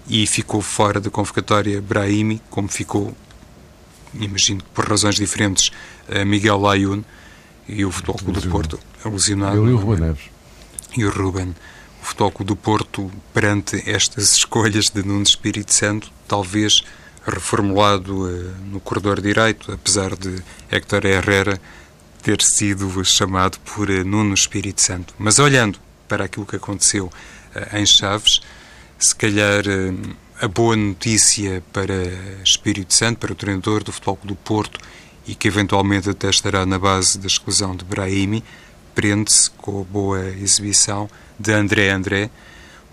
e 0.09 0.27
ficou 0.27 0.61
fora 0.61 1.01
da 1.01 1.09
convocatória 1.09 1.81
Brahimi, 1.81 2.43
como 2.51 2.69
ficou 2.69 3.17
imagino 4.21 4.63
que 4.63 4.69
por 4.71 4.89
razões 4.89 5.17
diferentes, 5.17 5.71
Miguel 6.27 6.59
Layun 6.59 7.03
e 7.69 7.85
o 7.85 7.91
Futebol 7.91 8.17
Clube 8.17 8.41
do 8.41 8.49
Porto, 8.49 8.81
alusionado. 9.05 9.57
Ele 9.57 9.71
e 9.71 9.75
o 9.75 9.77
Ruben 9.77 10.01
Neves. 10.01 10.25
E 10.97 11.05
o 11.05 11.11
Ruben. 11.11 11.55
O 12.03 12.07
Futebol 12.07 12.31
Clube 12.31 12.49
do 12.49 12.57
Porto, 12.57 13.11
perante 13.33 13.83
estas 13.89 14.33
escolhas 14.37 14.91
de 14.91 15.03
Nuno 15.03 15.23
Espírito 15.23 15.73
Santo, 15.73 16.13
talvez 16.29 16.83
reformulado 17.27 18.27
uh, 18.27 18.55
no 18.71 18.81
corredor 18.81 19.21
direito, 19.21 19.73
apesar 19.73 20.15
de 20.17 20.43
Héctor 20.71 21.05
Herrera 21.05 21.61
ter 22.23 22.41
sido 22.43 23.05
chamado 23.05 23.59
por 23.61 23.89
uh, 23.91 24.05
Nuno 24.05 24.35
Espírito 24.35 24.81
Santo. 24.81 25.15
Mas 25.19 25.39
olhando 25.39 25.79
para 26.09 26.25
aquilo 26.25 26.47
que 26.47 26.57
aconteceu 26.57 27.07
uh, 27.07 27.77
em 27.77 27.87
Chaves, 27.87 28.41
se 28.99 29.15
calhar 29.15 29.65
a 30.41 30.49
boa 30.49 30.77
notícia 30.77 31.63
para 31.73 31.95
Espírito 32.43 32.95
Santo, 32.95 33.19
para 33.19 33.33
o 33.33 33.35
treinador 33.35 33.83
do 33.83 33.93
Futebol 33.93 34.19
do 34.25 34.35
Porto 34.35 34.79
e 35.27 35.35
que 35.35 35.49
eventualmente 35.49 36.09
até 36.09 36.29
estará 36.29 36.67
na 36.67 36.79
base 36.79 37.19
da 37.19 37.27
exclusão 37.27 37.75
de 37.75 37.85
Brahimi, 37.85 38.45
prende-se 38.95 39.51
com 39.51 39.81
a 39.81 39.85
boa 39.85 40.25
exibição 40.27 41.09
de 41.39 41.53
André 41.53 41.91
André, 41.91 42.31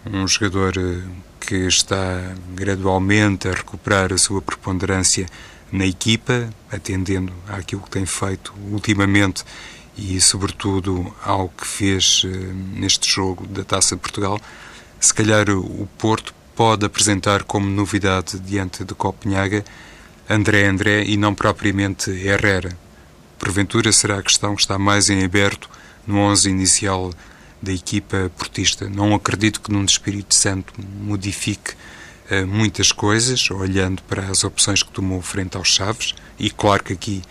um 0.05 0.27
jogador 0.27 0.73
eh, 0.77 1.03
que 1.41 1.67
está 1.67 2.34
gradualmente 2.54 3.47
a 3.47 3.51
recuperar 3.51 4.13
a 4.13 4.17
sua 4.17 4.41
preponderância 4.41 5.25
na 5.71 5.86
equipa, 5.86 6.49
atendendo 6.71 7.34
àquilo 7.47 7.82
que 7.82 7.89
tem 7.89 8.06
feito 8.06 8.54
ultimamente 8.71 9.43
e, 9.97 10.21
sobretudo, 10.21 11.13
ao 11.23 11.49
que 11.49 11.65
fez 11.65 12.23
eh, 12.25 12.30
neste 12.73 13.10
jogo 13.10 13.47
da 13.47 13.63
Taça 13.63 13.97
Portugal. 13.97 14.39
Se 14.99 15.13
calhar 15.13 15.49
o 15.49 15.88
Porto 15.97 16.34
pode 16.56 16.86
apresentar 16.86 17.43
como 17.43 17.67
novidade 17.67 18.39
diante 18.39 18.84
de 18.84 18.93
Copenhaga 18.93 19.65
André 20.30 20.67
André 20.67 21.04
e 21.04 21.17
não 21.17 21.34
propriamente 21.34 22.12
Herrera. 22.12 22.77
Porventura 23.39 23.91
será 23.91 24.19
a 24.19 24.23
questão 24.23 24.56
que 24.56 24.62
está 24.62 24.77
mais 24.77 25.10
em 25.10 25.23
aberto 25.23 25.69
no 26.06 26.17
11 26.19 26.49
inicial 26.49 27.12
da 27.62 27.71
equipa 27.71 28.32
portista. 28.38 28.89
Não 28.89 29.13
acredito 29.13 29.62
que 29.62 29.71
num 29.71 29.86
Espírito 29.86 30.34
Santo 30.34 30.74
modifique 31.02 31.74
uh, 32.32 32.47
muitas 32.47 32.91
coisas, 32.91 33.50
olhando 33.52 34.02
para 34.04 34.24
as 34.28 34.43
opções 34.43 34.82
que 34.82 34.91
tomou 34.91 35.21
frente 35.21 35.58
aos 35.58 35.69
Chaves, 35.69 36.15
e 36.39 36.50
claro 36.50 36.84
que 36.84 36.93
aqui 36.93 37.21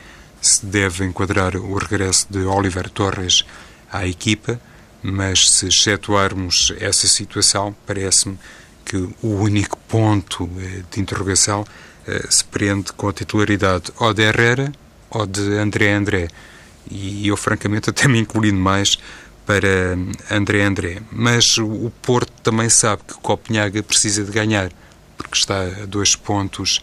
se 0.40 0.64
deve 0.64 1.04
enquadrar 1.04 1.56
o 1.56 1.74
regresso 1.76 2.26
de 2.30 2.44
Oliver 2.44 2.88
Torres 2.88 3.44
à 3.90 4.06
equipa, 4.06 4.60
mas 5.02 5.50
se 5.50 5.66
excetuarmos 5.66 6.72
essa 6.78 7.06
situação, 7.08 7.74
parece-me 7.86 8.38
que 8.84 8.96
o 8.96 9.28
único 9.28 9.76
ponto 9.88 10.48
eh, 10.58 10.82
de 10.90 11.00
interrogação 11.00 11.64
eh, 12.06 12.26
se 12.28 12.44
prende 12.44 12.92
com 12.92 13.08
a 13.08 13.12
titularidade 13.12 13.92
ou 13.98 14.12
de 14.12 14.22
Herrera 14.22 14.72
ou 15.10 15.26
de 15.26 15.56
André 15.58 15.92
André. 15.92 16.28
E 16.90 17.28
eu, 17.28 17.36
francamente, 17.36 17.88
até 17.90 18.08
me 18.08 18.18
incluindo 18.18 18.58
mais 18.58 18.98
para 19.50 19.98
André 20.30 20.62
André. 20.62 21.02
Mas 21.10 21.58
o 21.58 21.90
Porto 22.02 22.30
também 22.40 22.68
sabe 22.68 23.02
que 23.02 23.14
Copenhaga 23.14 23.82
precisa 23.82 24.22
de 24.22 24.30
ganhar, 24.30 24.70
porque 25.18 25.36
está 25.36 25.62
a 25.62 25.86
dois 25.86 26.14
pontos 26.14 26.80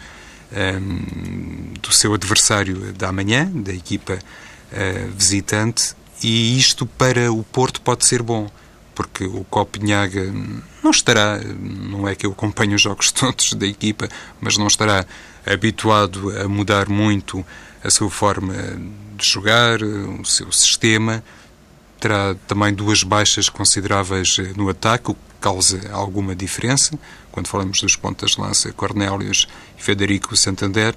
um, 0.51 1.73
do 1.81 1.93
seu 1.93 2.13
adversário 2.13 2.91
da 2.91 3.09
manhã, 3.09 3.49
da 3.53 3.71
equipa 3.71 4.15
uh, 4.15 5.11
visitante, 5.15 5.95
e 6.21 6.57
isto 6.59 6.85
para 6.85 7.31
o 7.31 7.41
Porto 7.41 7.79
pode 7.79 8.05
ser 8.05 8.21
bom 8.21 8.51
porque 8.93 9.25
o 9.25 9.45
Copenhaga 9.45 10.33
não 10.83 10.89
estará, 10.89 11.39
não 11.39 12.07
é 12.07 12.15
que 12.15 12.25
eu 12.25 12.31
acompanhe 12.31 12.73
os 12.73 12.81
jogos 12.81 13.11
todos 13.13 13.53
da 13.53 13.67
equipa, 13.67 14.09
mas 14.41 14.57
não 14.57 14.67
estará 14.67 15.05
habituado 15.45 16.37
a 16.37 16.49
mudar 16.49 16.89
muito 16.89 17.45
a 17.83 17.89
sua 17.91 18.09
forma 18.09 18.53
de 19.15 19.25
jogar, 19.25 19.81
o 19.83 20.25
seu 20.25 20.51
sistema. 20.51 21.23
Terá 21.99 22.35
também 22.47 22.73
duas 22.73 23.03
baixas 23.03 23.49
consideráveis 23.49 24.37
no 24.55 24.69
ataque, 24.69 25.11
o 25.11 25.13
que 25.13 25.19
causa 25.41 25.89
alguma 25.91 26.35
diferença, 26.35 26.97
quando 27.31 27.47
falamos 27.47 27.81
dos 27.81 27.95
pontas 27.95 28.31
de 28.31 28.41
lança 28.41 28.71
Cornélios 28.73 29.47
e 29.77 29.81
Federico 29.81 30.35
Santander, 30.35 30.95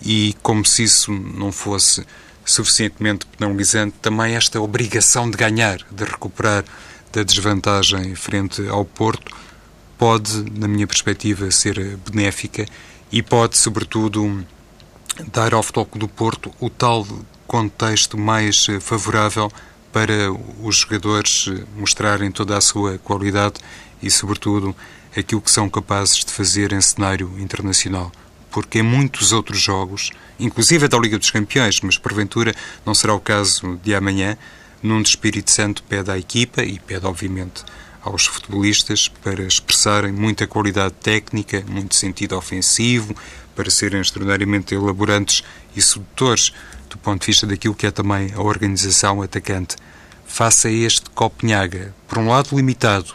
e 0.00 0.34
como 0.42 0.64
se 0.64 0.84
isso 0.84 1.12
não 1.12 1.52
fosse 1.52 2.04
suficientemente 2.44 3.24
penalizante, 3.26 3.94
também 4.02 4.34
esta 4.34 4.60
obrigação 4.60 5.30
de 5.30 5.36
ganhar, 5.36 5.78
de 5.90 6.04
recuperar 6.04 6.64
da 7.12 7.22
desvantagem 7.22 8.14
frente 8.14 8.66
ao 8.68 8.84
Porto 8.84 9.36
pode, 9.98 10.50
na 10.58 10.66
minha 10.66 10.86
perspectiva, 10.86 11.50
ser 11.50 11.96
benéfica 12.10 12.66
e 13.12 13.22
pode, 13.22 13.56
sobretudo, 13.56 14.44
dar 15.32 15.54
ao 15.54 15.62
Futebol 15.62 15.88
do 15.94 16.08
Porto 16.08 16.52
o 16.58 16.68
tal 16.68 17.06
contexto 17.46 18.18
mais 18.18 18.66
favorável 18.80 19.52
para 19.92 20.32
os 20.62 20.76
jogadores 20.76 21.50
mostrarem 21.76 22.30
toda 22.30 22.56
a 22.56 22.60
sua 22.60 22.98
qualidade 22.98 23.60
e, 24.02 24.10
sobretudo, 24.10 24.74
aquilo 25.16 25.40
que 25.40 25.50
são 25.50 25.68
capazes 25.68 26.24
de 26.24 26.32
fazer 26.32 26.72
em 26.72 26.80
cenário 26.80 27.30
internacional. 27.38 28.10
Porque 28.50 28.78
em 28.78 28.82
muitos 28.82 29.32
outros 29.32 29.60
jogos, 29.60 30.10
inclusive 30.40 30.88
da 30.88 30.98
Liga 30.98 31.18
dos 31.18 31.30
Campeões, 31.30 31.80
mas 31.82 31.98
porventura 31.98 32.54
não 32.84 32.94
será 32.94 33.14
o 33.14 33.20
caso 33.20 33.78
de 33.82 33.94
amanhã, 33.94 34.36
Nuno 34.82 35.02
Espírito 35.02 35.50
Santo 35.50 35.82
pede 35.84 36.10
à 36.10 36.18
equipa 36.18 36.62
e 36.62 36.78
pede, 36.78 37.06
obviamente, 37.06 37.62
aos 38.02 38.26
futebolistas 38.26 39.08
para 39.08 39.42
expressarem 39.42 40.12
muita 40.12 40.46
qualidade 40.46 40.94
técnica, 40.94 41.64
muito 41.68 41.94
sentido 41.94 42.36
ofensivo, 42.36 43.14
para 43.54 43.70
serem 43.70 44.00
extraordinariamente 44.00 44.74
elaborantes 44.74 45.42
e 45.74 45.82
sedutores 45.82 46.52
do 46.88 46.98
ponto 46.98 47.22
de 47.22 47.26
vista 47.28 47.46
daquilo 47.46 47.74
que 47.74 47.86
é 47.86 47.90
também 47.90 48.32
a 48.34 48.40
organização 48.40 49.22
atacante. 49.22 49.76
Faça 50.26 50.70
este 50.70 51.08
Copenhaga, 51.10 51.94
por 52.06 52.18
um 52.18 52.28
lado 52.28 52.54
limitado 52.54 53.14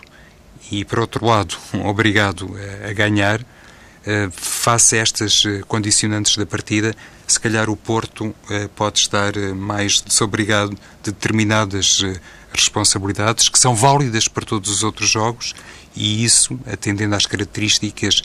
e, 0.72 0.84
por 0.84 1.00
outro 1.00 1.26
lado, 1.26 1.56
obrigado 1.86 2.50
a, 2.90 2.94
ganhar, 2.94 3.42
uh, 3.42 4.32
face 4.32 4.98
a 4.98 5.02
estas 5.02 5.44
eh, 5.46 5.62
condicionantes 5.68 6.36
da 6.38 6.46
partida, 6.46 6.96
se 7.28 7.40
calhar 7.40 7.70
o 7.70 7.76
Porto 7.76 8.34
eh, 8.50 8.70
pode 8.74 9.00
estar 9.00 9.36
eh, 9.36 9.52
mais 9.52 10.00
desobrigado 10.00 10.72
de 11.04 11.12
determinadas 11.12 12.02
eh, 12.02 12.18
responsabilidades 12.54 13.50
que 13.50 13.60
são 13.60 13.76
válidas 13.76 14.30
para 14.30 14.46
todos 14.46 14.70
os 14.70 14.82
outros 14.82 15.10
jogos 15.10 15.54
e 15.94 16.24
isso, 16.24 16.58
atendendo 16.66 17.16
às 17.16 17.26
características 17.26 18.24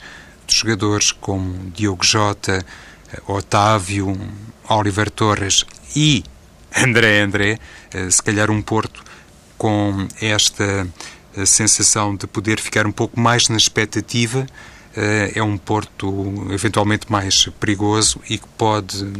jogadores 0.53 1.11
como 1.11 1.71
Diogo 1.71 2.03
Jota, 2.03 2.65
Otávio, 3.27 4.17
Oliver 4.69 5.09
Torres 5.09 5.65
e 5.95 6.23
André 6.75 7.21
André, 7.21 7.59
se 8.09 8.21
calhar 8.23 8.49
um 8.49 8.61
Porto 8.61 9.03
com 9.57 10.07
esta 10.19 10.87
sensação 11.45 12.15
de 12.15 12.25
poder 12.25 12.59
ficar 12.59 12.87
um 12.87 12.91
pouco 12.91 13.19
mais 13.19 13.47
na 13.49 13.57
expectativa 13.57 14.47
eh, 14.95 15.31
é 15.35 15.43
um 15.43 15.57
porto 15.57 16.47
eventualmente 16.51 17.11
mais 17.11 17.47
perigoso 17.59 18.19
e 18.29 18.37
que 18.37 18.47
pode, 18.57 19.11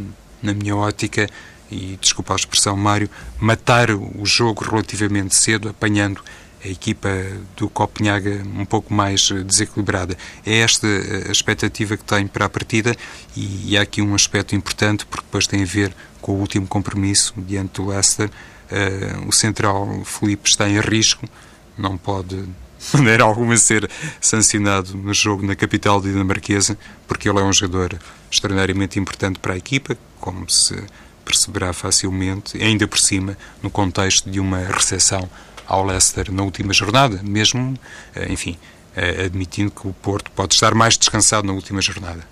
na 0.42 0.54
minha 0.54 0.76
ótica, 0.76 1.28
e, 1.70 1.98
desculpa 2.00 2.34
a 2.34 2.36
expressão, 2.36 2.76
Mário, 2.76 3.10
matar 3.40 3.90
o 3.90 4.24
jogo 4.24 4.64
relativamente 4.64 5.34
cedo, 5.34 5.68
apanhando 5.68 6.22
a 6.64 6.68
equipa 6.68 7.08
do 7.56 7.68
Copenhaga 7.68 8.42
um 8.56 8.64
pouco 8.64 8.92
mais 8.92 9.30
desequilibrada. 9.30 10.16
É 10.44 10.58
esta 10.58 10.86
a 10.86 11.30
expectativa 11.30 11.96
que 11.96 12.04
tem 12.04 12.26
para 12.26 12.46
a 12.46 12.48
partida 12.48 12.96
e 13.36 13.76
há 13.76 13.82
aqui 13.82 14.00
um 14.00 14.14
aspecto 14.14 14.56
importante 14.56 15.04
porque 15.04 15.26
depois 15.26 15.46
tem 15.46 15.62
a 15.62 15.66
ver 15.66 15.94
com 16.20 16.32
o 16.32 16.40
último 16.40 16.66
compromisso 16.66 17.34
diante 17.36 17.74
do 17.74 17.88
Leicester. 17.88 18.30
Uh, 18.70 19.28
o 19.28 19.32
central 19.32 20.02
Felipe 20.04 20.48
está 20.48 20.68
em 20.68 20.80
risco, 20.80 21.28
não 21.76 21.98
pode 21.98 22.36
de 22.36 22.96
maneira 22.96 23.24
alguma 23.24 23.56
ser 23.56 23.88
sancionado 24.20 24.96
no 24.96 25.12
jogo 25.14 25.46
na 25.46 25.54
capital 25.54 26.00
dinamarquesa, 26.00 26.78
porque 27.06 27.28
ele 27.28 27.38
é 27.38 27.42
um 27.42 27.52
jogador 27.52 27.98
extraordinariamente 28.30 28.98
importante 28.98 29.38
para 29.38 29.54
a 29.54 29.56
equipa, 29.56 29.96
como 30.20 30.48
se 30.50 30.76
perceberá 31.24 31.72
facilmente, 31.72 32.62
ainda 32.62 32.86
por 32.86 32.98
cima, 32.98 33.36
no 33.62 33.70
contexto 33.70 34.30
de 34.30 34.38
uma 34.38 34.58
recepção 34.58 35.28
ao 35.66 35.84
Leicester 35.84 36.30
na 36.32 36.42
última 36.42 36.72
jornada, 36.72 37.20
mesmo, 37.22 37.74
eh, 38.14 38.32
enfim, 38.32 38.56
eh, 38.96 39.24
admitindo 39.24 39.70
que 39.70 39.86
o 39.86 39.92
Porto 39.92 40.30
pode 40.30 40.54
estar 40.54 40.74
mais 40.74 40.96
descansado 40.96 41.46
na 41.46 41.52
última 41.52 41.80
jornada. 41.80 42.26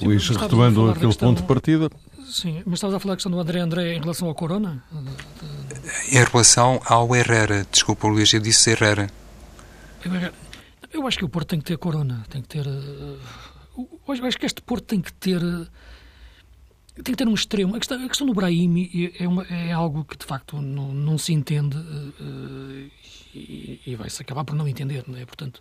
Luís, 0.00 0.28
retomando 0.28 0.90
aquele 0.90 1.06
questão, 1.06 1.28
ponto 1.28 1.42
de 1.42 1.48
partida. 1.48 1.90
Sim, 2.30 2.62
mas 2.66 2.74
estavas 2.74 2.96
a 2.96 3.00
falar 3.00 3.12
da 3.12 3.16
questão 3.16 3.32
do 3.32 3.40
André 3.40 3.60
André 3.60 3.94
em 3.94 4.00
relação 4.00 4.28
ao 4.28 4.34
Corona? 4.34 4.82
Em 6.10 6.24
relação 6.24 6.80
ao 6.84 7.14
Herrera, 7.16 7.66
desculpa, 7.70 8.06
Luís, 8.06 8.32
eu 8.32 8.40
disse 8.40 8.70
Herrera. 8.70 9.08
Eu, 10.92 11.06
acho 11.06 11.18
que 11.18 11.24
o 11.24 11.28
Porto 11.28 11.48
tem 11.48 11.58
que 11.58 11.64
ter 11.64 11.78
Corona, 11.78 12.24
tem 12.30 12.42
que 12.42 12.48
ter. 12.48 12.66
Uh, 12.66 13.18
eu 14.06 14.26
acho 14.26 14.38
que 14.38 14.46
este 14.46 14.60
Porto 14.62 14.84
tem 14.84 15.00
que 15.00 15.12
ter. 15.12 15.40
Tem 17.02 17.12
que 17.12 17.16
ter 17.16 17.28
um 17.28 17.34
extremo. 17.34 17.74
A 17.74 17.78
questão, 17.78 18.04
a 18.04 18.08
questão 18.08 18.26
do 18.26 18.34
Brahimi 18.34 19.12
é, 19.18 19.28
uma, 19.28 19.44
é, 19.44 19.72
algo 19.72 20.04
que 20.04 20.16
de 20.16 20.24
facto 20.24 20.60
não, 20.60 20.92
não 20.92 21.18
se 21.18 21.32
entende 21.32 21.76
uh, 21.76 22.90
e, 23.34 23.80
e 23.86 23.96
vai-se 23.96 24.20
acabar 24.20 24.44
por 24.44 24.54
não 24.54 24.66
entender, 24.66 25.04
não 25.06 25.16
é? 25.16 25.24
Portanto, 25.24 25.60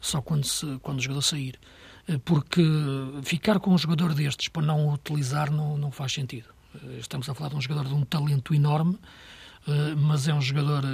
só 0.00 0.22
quando, 0.22 0.44
se, 0.44 0.78
quando 0.82 0.98
o 0.98 1.02
jogador 1.02 1.22
sair. 1.22 1.58
Uh, 2.08 2.18
porque 2.20 2.62
ficar 3.22 3.60
com 3.60 3.72
um 3.72 3.78
jogador 3.78 4.14
destes 4.14 4.48
para 4.48 4.62
não 4.62 4.88
o 4.88 4.94
utilizar 4.94 5.50
não, 5.50 5.76
não 5.76 5.90
faz 5.90 6.12
sentido. 6.12 6.48
Estamos 6.98 7.28
a 7.28 7.34
falar 7.34 7.50
de 7.50 7.56
um 7.56 7.60
jogador 7.60 7.88
de 7.88 7.94
um 7.94 8.04
talento 8.04 8.54
enorme, 8.54 8.98
mas 9.96 10.28
é 10.28 10.34
um 10.34 10.40
jogador 10.40 10.84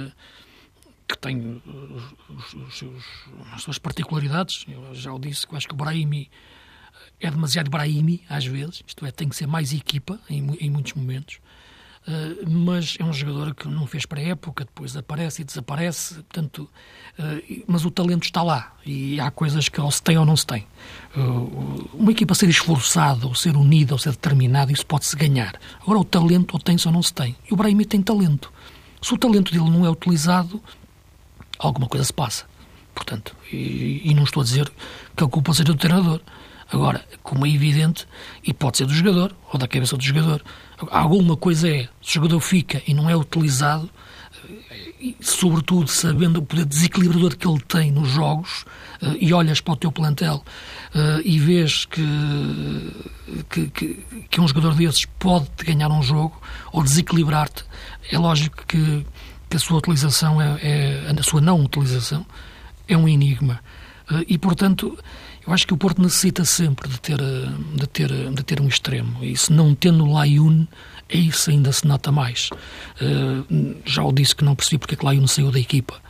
que 1.07 1.17
tem 1.17 1.61
os, 2.29 2.53
os, 2.53 2.81
os, 2.81 3.05
as 3.51 3.61
suas 3.61 3.77
particularidades. 3.77 4.65
Eu 4.67 4.95
já 4.95 5.13
o 5.13 5.19
disse, 5.19 5.45
que 5.45 5.55
acho 5.55 5.67
que 5.67 5.73
o 5.73 5.77
Brahimi 5.77 6.29
é 7.19 7.29
demasiado 7.29 7.69
Brahimi, 7.69 8.23
às 8.29 8.45
vezes, 8.45 8.83
isto 8.85 9.05
é, 9.05 9.11
tem 9.11 9.29
que 9.29 9.35
ser 9.35 9.47
mais 9.47 9.73
equipa 9.73 10.19
em, 10.29 10.55
em 10.59 10.69
muitos 10.69 10.93
momentos. 10.93 11.39
Uh, 12.07 12.47
mas 12.47 12.97
é 12.99 13.03
um 13.03 13.11
jogador 13.11 13.55
que 13.55 13.67
não 13.67 13.87
fez 13.87 14.05
para 14.05 14.19
a 14.19 14.23
época, 14.23 14.63
depois 14.63 14.95
aparece 14.95 15.41
e 15.41 15.45
desaparece, 15.45 16.13
portanto, 16.15 16.69
uh, 17.17 17.63
mas 17.65 17.83
o 17.83 17.89
talento 17.89 18.25
está 18.25 18.43
lá 18.43 18.75
e 18.85 19.19
há 19.19 19.31
coisas 19.31 19.69
que 19.69 19.81
ou 19.81 19.89
se 19.89 20.03
tem 20.03 20.15
ou 20.15 20.23
não 20.23 20.37
se 20.37 20.45
tem. 20.45 20.67
Uh, 21.17 21.89
uma 21.93 22.11
equipa 22.11 22.35
ser 22.35 22.47
esforçada, 22.47 23.25
ou 23.25 23.33
ser 23.33 23.57
unida, 23.57 23.95
ou 23.95 23.97
ser 23.97 24.11
determinada, 24.11 24.71
isso 24.71 24.85
pode-se 24.85 25.15
ganhar. 25.15 25.59
Agora, 25.81 25.97
o 25.97 26.05
talento 26.05 26.53
ou 26.53 26.59
tem-se 26.59 26.87
ou 26.87 26.93
não 26.93 27.01
se 27.01 27.11
tem. 27.11 27.35
E 27.49 27.51
o 27.51 27.57
Brahimi 27.57 27.85
tem 27.85 28.03
talento. 28.03 28.53
Se 29.01 29.11
o 29.11 29.17
talento 29.17 29.51
dele 29.51 29.69
não 29.71 29.83
é 29.83 29.89
utilizado, 29.89 30.61
alguma 31.57 31.87
coisa 31.87 32.05
se 32.05 32.13
passa. 32.13 32.45
Portanto, 32.93 33.35
e, 33.51 34.01
e 34.05 34.13
não 34.13 34.23
estou 34.23 34.41
a 34.41 34.43
dizer 34.43 34.71
que 35.17 35.23
a 35.23 35.27
culpa 35.27 35.53
seja 35.53 35.65
do 35.65 35.75
treinador. 35.75 36.21
Agora, 36.71 37.05
como 37.21 37.45
é 37.45 37.49
evidente, 37.49 38.07
e 38.43 38.53
pode 38.53 38.77
ser 38.77 38.85
do 38.85 38.93
jogador 38.93 39.35
ou 39.51 39.59
da 39.59 39.67
cabeça 39.67 39.95
do 39.95 40.03
jogador, 40.03 40.43
alguma 40.89 41.37
coisa 41.37 41.69
é, 41.69 41.87
se 42.01 42.11
o 42.11 42.13
jogador 42.13 42.39
fica 42.39 42.81
e 42.87 42.93
não 42.93 43.09
é 43.09 43.15
utilizado, 43.15 43.89
e, 44.99 45.15
sobretudo 45.21 45.87
sabendo 45.87 46.39
o 46.39 46.41
poder 46.41 46.65
desequilibrador 46.65 47.35
que 47.35 47.47
ele 47.47 47.61
tem 47.61 47.91
nos 47.91 48.09
jogos, 48.09 48.65
uh, 49.01 49.15
e 49.19 49.33
olhas 49.33 49.61
para 49.61 49.73
o 49.73 49.77
teu 49.77 49.91
plantel 49.91 50.43
uh, 50.93 51.21
e 51.23 51.39
vês 51.39 51.85
que, 51.85 52.01
que, 53.49 53.67
que, 53.67 54.05
que, 54.29 54.41
um 54.41 54.47
jogador 54.47 54.73
desses 54.73 55.05
pode 55.19 55.47
ganhar 55.63 55.91
um 55.91 56.01
jogo 56.01 56.39
ou 56.71 56.83
desequilibrar-te, 56.83 57.63
é 58.11 58.17
lógico 58.17 58.65
que, 58.67 59.05
que 59.49 59.57
a 59.57 59.59
sua 59.59 59.77
utilização, 59.77 60.41
é, 60.41 60.59
é, 60.61 61.15
a 61.17 61.23
sua 61.23 61.41
não 61.41 61.63
utilização, 61.63 62.25
é 62.87 62.97
um 62.97 63.07
enigma. 63.07 63.59
Uh, 64.09 64.23
e, 64.27 64.37
portanto, 64.37 64.97
eu 65.45 65.53
acho 65.53 65.67
que 65.67 65.73
o 65.73 65.77
Porto 65.77 66.01
necessita 66.01 66.43
sempre 66.43 66.89
de 66.89 66.99
ter, 66.99 67.19
eh, 67.21 67.49
de 67.75 67.87
ter, 67.87 68.09
de 68.09 68.43
ter 68.43 68.59
um 68.59 68.67
extremo. 68.67 69.23
E 69.23 69.37
se 69.37 69.53
não 69.53 69.75
tendo 69.75 70.05
Layun, 70.05 70.65
isso 71.09 71.51
ainda 71.51 71.71
se 71.71 71.85
nota 71.85 72.11
mais. 72.11 72.49
Uh, 72.99 73.75
já 73.85 74.03
o 74.03 74.11
disse 74.11 74.35
que 74.35 74.43
não 74.43 74.55
percebi 74.55 74.79
porque 74.79 74.95
é 74.95 74.97
que 74.97 75.05
Layun 75.05 75.27
saiu 75.27 75.51
da 75.51 75.59
equipa. 75.59 76.01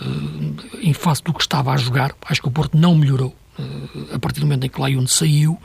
Uh, 0.00 0.56
em 0.80 0.92
face 0.92 1.22
do 1.22 1.32
que 1.32 1.40
estava 1.40 1.72
a 1.72 1.76
jogar, 1.76 2.12
acho 2.26 2.42
que 2.42 2.48
o 2.48 2.50
Porto 2.50 2.76
não 2.76 2.94
melhorou. 2.96 3.36
A 4.12 4.18
partir 4.18 4.40
do 4.40 4.46
momento 4.46 4.64
em 4.64 4.70
que 4.70 4.80
Layun 4.80 5.06
saiu, 5.06 5.60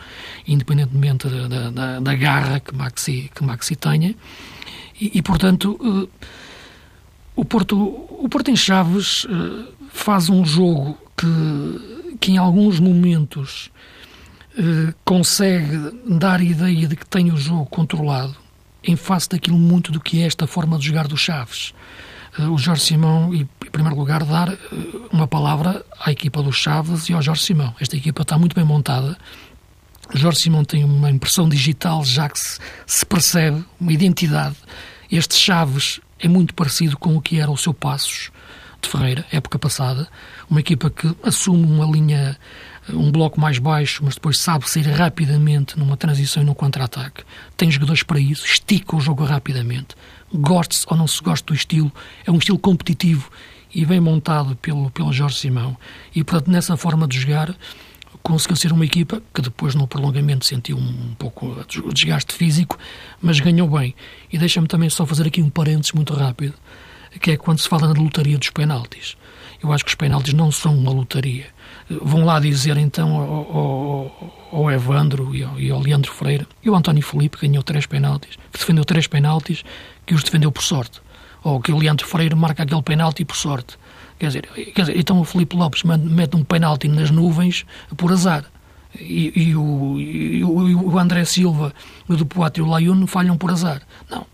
independentemente 0.46 1.30
da, 1.30 1.70
da, 1.70 2.00
da, 2.02 2.16
garra 2.16 2.60
que 2.60 2.76
Maxi, 2.76 3.32
que 3.34 3.42
Maxi 3.42 3.76
tenha. 3.76 4.14
E, 5.00 5.12
e 5.16 5.22
portanto, 5.22 6.10
o, 7.36 7.46
Porto, 7.46 7.78
o 7.80 8.28
Porto 8.28 8.52
em 8.52 8.56
Chaves 8.56 9.26
faz 9.94 10.30
um 10.30 10.44
jogo 10.44 10.98
que 11.16 11.95
que 12.26 12.32
em 12.32 12.38
alguns 12.40 12.80
momentos 12.80 13.70
eh, 14.58 14.96
consegue 15.06 15.92
dar 16.08 16.40
a 16.40 16.44
ideia 16.44 16.88
de 16.88 16.96
que 16.96 17.06
tem 17.06 17.32
o 17.32 17.38
jogo 17.38 17.68
controlado 17.68 18.36
em 18.84 18.96
face 18.96 19.30
daquilo 19.30 19.60
muito 19.60 19.92
do 19.92 20.00
que 20.00 20.24
é 20.24 20.26
esta 20.26 20.48
forma 20.48 20.80
de 20.80 20.88
jogar 20.88 21.08
dos 21.08 21.20
Chaves. 21.20 21.72
Eh, 22.40 22.48
o 22.48 22.58
Jorge 22.58 22.82
Simão, 22.82 23.32
e, 23.32 23.42
em 23.42 23.70
primeiro 23.72 23.96
lugar, 23.96 24.24
dar 24.24 24.52
eh, 24.52 24.58
uma 25.12 25.28
palavra 25.28 25.86
à 26.04 26.12
equipa 26.12 26.42
dos 26.42 26.56
Chaves 26.56 27.10
e 27.10 27.14
ao 27.14 27.22
Jorge 27.22 27.44
Simão. 27.44 27.76
Esta 27.80 27.96
equipa 27.96 28.24
está 28.24 28.40
muito 28.40 28.56
bem 28.56 28.66
montada. 28.66 29.16
O 30.12 30.18
Jorge 30.18 30.40
Simão 30.40 30.66
tem 30.66 30.84
uma 30.84 31.12
impressão 31.12 31.48
digital 31.48 32.04
já 32.04 32.28
que 32.28 32.40
se, 32.40 32.58
se 32.88 33.06
percebe, 33.06 33.64
uma 33.80 33.94
identidade. 33.94 34.56
Este 35.12 35.36
Chaves 35.36 36.00
é 36.18 36.28
muito 36.28 36.56
parecido 36.56 36.98
com 36.98 37.16
o 37.16 37.22
que 37.22 37.40
era 37.40 37.52
o 37.52 37.58
seu 37.58 37.72
Passos 37.72 38.32
de 38.86 38.92
Ferreira, 38.92 39.26
época 39.32 39.60
passada, 39.60 40.08
uma 40.50 40.60
equipa 40.60 40.90
que 40.90 41.16
assume 41.24 41.66
uma 41.66 41.86
linha, 41.86 42.38
um 42.90 43.12
bloco 43.12 43.40
mais 43.40 43.60
baixo, 43.60 44.04
mas 44.04 44.16
depois 44.16 44.40
sabe 44.40 44.70
sair 44.70 44.88
rapidamente 44.88 45.78
numa 45.78 45.98
transição 45.98 46.42
e 46.44 46.46
num 46.46 46.54
contra-ataque. 46.54 47.24
Tem 47.58 47.70
jogadores 47.70 48.04
para 48.04 48.20
isso, 48.20 48.46
estica 48.46 48.96
o 48.96 49.00
jogo 49.00 49.24
rapidamente. 49.24 49.96
Goste-se 50.34 50.86
ou 50.90 50.98
não 50.98 51.08
se 51.08 51.22
goste 51.22 51.46
do 51.46 51.54
estilo, 51.54 51.92
é 52.26 52.32
um 52.32 52.38
estilo 52.38 52.58
competitivo 52.58 53.30
e 53.74 53.86
bem 53.86 54.00
montado 54.00 54.56
pelo, 54.56 54.90
pelo 54.92 55.12
Jorge 55.12 55.38
Simão. 55.38 55.76
E, 56.16 56.24
portanto, 56.24 56.50
nessa 56.50 56.78
forma 56.78 57.08
de 57.08 57.20
jogar, 57.20 57.54
conseguiu 58.24 58.56
ser 58.56 58.72
uma 58.72 58.86
equipa 58.86 59.22
que 59.34 59.42
depois 59.42 59.76
no 59.76 59.88
prolongamento 59.88 60.46
sentiu 60.46 60.78
um 60.78 61.14
pouco 61.20 61.46
o 61.84 61.94
desgaste 61.94 62.34
físico, 62.34 62.78
mas 63.22 63.40
ganhou 63.40 63.70
bem. 63.70 63.94
E 64.32 64.38
deixa-me 64.38 64.68
também 64.68 64.90
só 64.90 65.06
fazer 65.06 65.28
aqui 65.28 65.42
um 65.42 65.50
parênteses 65.50 65.92
muito 65.92 66.14
rápido, 66.14 66.56
que 67.20 67.32
é 67.32 67.38
quando 67.38 67.60
se 67.60 67.68
fala 67.68 67.88
na 67.88 68.00
lotaria 68.00 68.38
dos 68.38 68.50
penaltis. 68.50 69.18
Eu 69.62 69.72
acho 69.72 69.84
que 69.84 69.90
os 69.90 69.96
penaltis 69.96 70.34
não 70.34 70.52
são 70.52 70.78
uma 70.78 70.92
lotaria. 70.92 71.46
Vão 71.90 72.26
lá 72.26 72.40
dizer 72.40 72.78
então 72.78 73.16
ao, 73.16 73.58
ao, 73.58 74.48
ao 74.52 74.72
Evandro 74.72 75.36
e 75.36 75.44
ao, 75.44 75.60
e 75.60 75.72
ao, 75.72 75.80
Leandro 75.80 76.12
Freire 76.12 76.48
e 76.64 76.70
o 76.70 76.76
António 76.76 77.04
Felipe 77.04 77.38
ganhou 77.40 77.64
três 77.64 77.86
penaltis, 77.86 78.36
que 78.52 78.60
defendeu 78.60 78.84
três 78.84 79.08
penaltis, 79.08 79.64
que 80.06 80.14
os 80.14 80.24
defendeu 80.24 80.52
por 80.52 80.64
sorte. 80.64 81.02
Ou 81.44 81.60
que 81.60 81.72
o 81.72 81.78
Leandro 81.78 82.08
Freire 82.08 82.36
marca 82.36 82.64
aquele 82.64 82.82
penalti 82.82 83.24
por 83.24 83.36
sorte. 83.36 83.78
Quer 84.18 84.28
dizer, 84.28 84.48
quer 84.74 84.82
dizer 84.82 84.98
então 84.98 85.20
o 85.20 85.26
Felipe 85.26 85.56
Lopes 85.56 85.84
mete 85.84 86.36
um 86.36 86.44
penalti 86.44 86.88
nas 86.88 87.12
nuvens 87.12 87.66
por 87.96 88.12
azar. 88.12 88.46
E, 89.00 89.50
e, 89.50 89.56
o, 89.56 90.00
e, 90.00 90.44
o, 90.44 90.98
André 90.98 91.26
Silva, 91.26 91.74
do 92.08 92.26
Poate 92.26 92.62
e 92.62 92.64
o 92.64 92.66
Laiuno 92.66 93.06
falham 93.08 93.38
por 93.38 93.52
azar. 93.52 93.82
Não. 94.10 94.26